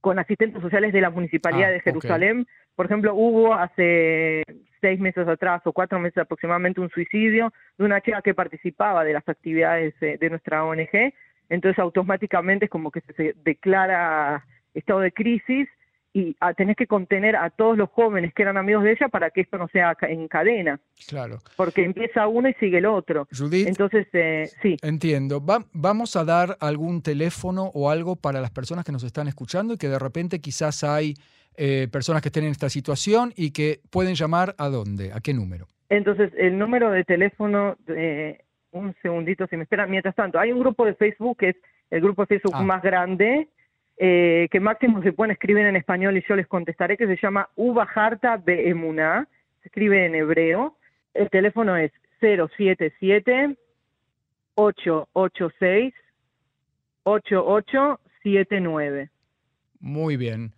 con 0.00 0.18
asistentes 0.18 0.60
sociales 0.60 0.92
de 0.92 1.00
la 1.00 1.10
Municipalidad 1.10 1.68
ah, 1.68 1.72
de 1.72 1.80
Jerusalén. 1.80 2.48
Por 2.76 2.86
ejemplo, 2.86 3.14
hubo 3.14 3.54
hace 3.54 4.44
seis 4.80 5.00
meses 5.00 5.26
atrás 5.26 5.62
o 5.64 5.72
cuatro 5.72 5.98
meses 5.98 6.18
aproximadamente 6.18 6.80
un 6.80 6.90
suicidio 6.90 7.52
de 7.78 7.84
una 7.84 8.00
chica 8.02 8.22
que 8.22 8.34
participaba 8.34 9.02
de 9.02 9.14
las 9.14 9.28
actividades 9.28 9.94
eh, 10.02 10.18
de 10.20 10.30
nuestra 10.30 10.62
ONG. 10.62 11.12
Entonces, 11.48 11.78
automáticamente 11.78 12.66
es 12.66 12.70
como 12.70 12.90
que 12.90 13.00
se 13.16 13.34
declara 13.42 14.44
estado 14.74 15.00
de 15.00 15.12
crisis 15.12 15.68
y 16.12 16.34
a, 16.40 16.54
tenés 16.54 16.76
que 16.76 16.86
contener 16.86 17.36
a 17.36 17.50
todos 17.50 17.76
los 17.76 17.90
jóvenes 17.90 18.32
que 18.32 18.42
eran 18.42 18.56
amigos 18.56 18.84
de 18.84 18.92
ella 18.92 19.08
para 19.08 19.30
que 19.30 19.42
esto 19.42 19.58
no 19.58 19.68
sea 19.68 19.96
en 20.02 20.28
cadena. 20.28 20.80
Claro. 21.08 21.38
Porque 21.56 21.84
empieza 21.84 22.26
uno 22.26 22.48
y 22.48 22.54
sigue 22.54 22.78
el 22.78 22.86
otro. 22.86 23.28
Judith, 23.36 23.68
Entonces, 23.68 24.06
eh, 24.12 24.50
sí. 24.62 24.76
Entiendo. 24.82 25.42
vamos 25.72 26.16
a 26.16 26.24
dar 26.24 26.56
algún 26.60 27.02
teléfono 27.02 27.70
o 27.74 27.90
algo 27.90 28.16
para 28.16 28.40
las 28.40 28.50
personas 28.50 28.84
que 28.84 28.92
nos 28.92 29.04
están 29.04 29.28
escuchando 29.28 29.74
y 29.74 29.76
que 29.76 29.88
de 29.88 29.98
repente 29.98 30.40
quizás 30.40 30.84
hay 30.84 31.14
eh, 31.56 31.88
personas 31.90 32.22
que 32.22 32.28
estén 32.28 32.44
en 32.44 32.50
esta 32.50 32.68
situación 32.68 33.32
y 33.36 33.50
que 33.50 33.80
pueden 33.90 34.14
llamar 34.14 34.54
a 34.58 34.68
dónde, 34.68 35.12
a 35.12 35.20
qué 35.20 35.34
número. 35.34 35.66
Entonces, 35.88 36.32
el 36.36 36.58
número 36.58 36.90
de 36.90 37.04
teléfono, 37.04 37.76
eh, 37.88 38.40
un 38.72 38.94
segundito 39.02 39.46
si 39.46 39.56
me 39.56 39.62
esperan. 39.62 39.90
Mientras 39.90 40.14
tanto, 40.14 40.38
hay 40.38 40.52
un 40.52 40.60
grupo 40.60 40.84
de 40.84 40.94
Facebook 40.94 41.38
que 41.38 41.50
es 41.50 41.56
el 41.90 42.00
grupo 42.00 42.22
de 42.22 42.26
Facebook 42.26 42.54
ah. 42.54 42.62
más 42.62 42.82
grande, 42.82 43.48
eh, 43.96 44.48
que 44.50 44.60
máximo 44.60 45.02
se 45.02 45.12
pueden 45.12 45.32
escribir 45.32 45.64
en 45.64 45.76
español 45.76 46.16
y 46.16 46.24
yo 46.28 46.36
les 46.36 46.46
contestaré, 46.46 46.96
que 46.96 47.06
se 47.06 47.18
llama 47.20 47.48
Ubajarta 47.54 48.36
Beemuna, 48.36 49.28
se 49.62 49.68
escribe 49.68 50.04
en 50.04 50.14
hebreo. 50.14 50.76
El 51.14 51.30
teléfono 51.30 51.76
es 51.76 51.92
077 52.20 53.56
886 54.56 55.94
8879. 57.04 59.10
Muy 59.78 60.16
bien. 60.16 60.55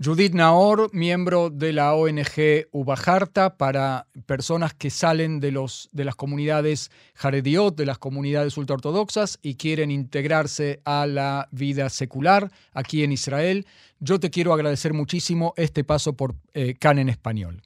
Judith 0.00 0.32
Naor, 0.32 0.94
miembro 0.94 1.50
de 1.50 1.72
la 1.72 1.92
ONG 1.92 2.68
Ubajarta 2.70 3.56
para 3.56 4.06
personas 4.26 4.72
que 4.72 4.90
salen 4.90 5.40
de, 5.40 5.50
los, 5.50 5.88
de 5.90 6.04
las 6.04 6.14
comunidades 6.14 6.90
Jarediot, 7.16 7.76
de 7.76 7.84
las 7.84 7.98
comunidades 7.98 8.56
ultraortodoxas 8.56 9.40
y 9.42 9.56
quieren 9.56 9.90
integrarse 9.90 10.80
a 10.84 11.04
la 11.06 11.48
vida 11.50 11.88
secular 11.88 12.48
aquí 12.72 13.02
en 13.02 13.10
Israel. 13.10 13.66
Yo 13.98 14.20
te 14.20 14.30
quiero 14.30 14.52
agradecer 14.52 14.94
muchísimo 14.94 15.52
este 15.56 15.82
paso 15.82 16.16
por 16.16 16.34
eh, 16.54 16.74
CAN 16.78 17.00
en 17.00 17.08
español. 17.08 17.62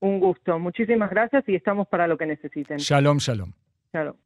Un 0.00 0.20
gusto, 0.20 0.58
muchísimas 0.58 1.08
gracias 1.08 1.42
y 1.48 1.54
estamos 1.54 1.88
para 1.88 2.06
lo 2.06 2.18
que 2.18 2.26
necesiten. 2.26 2.76
Shalom, 2.76 3.16
shalom. 3.16 3.52
Shalom. 3.94 4.16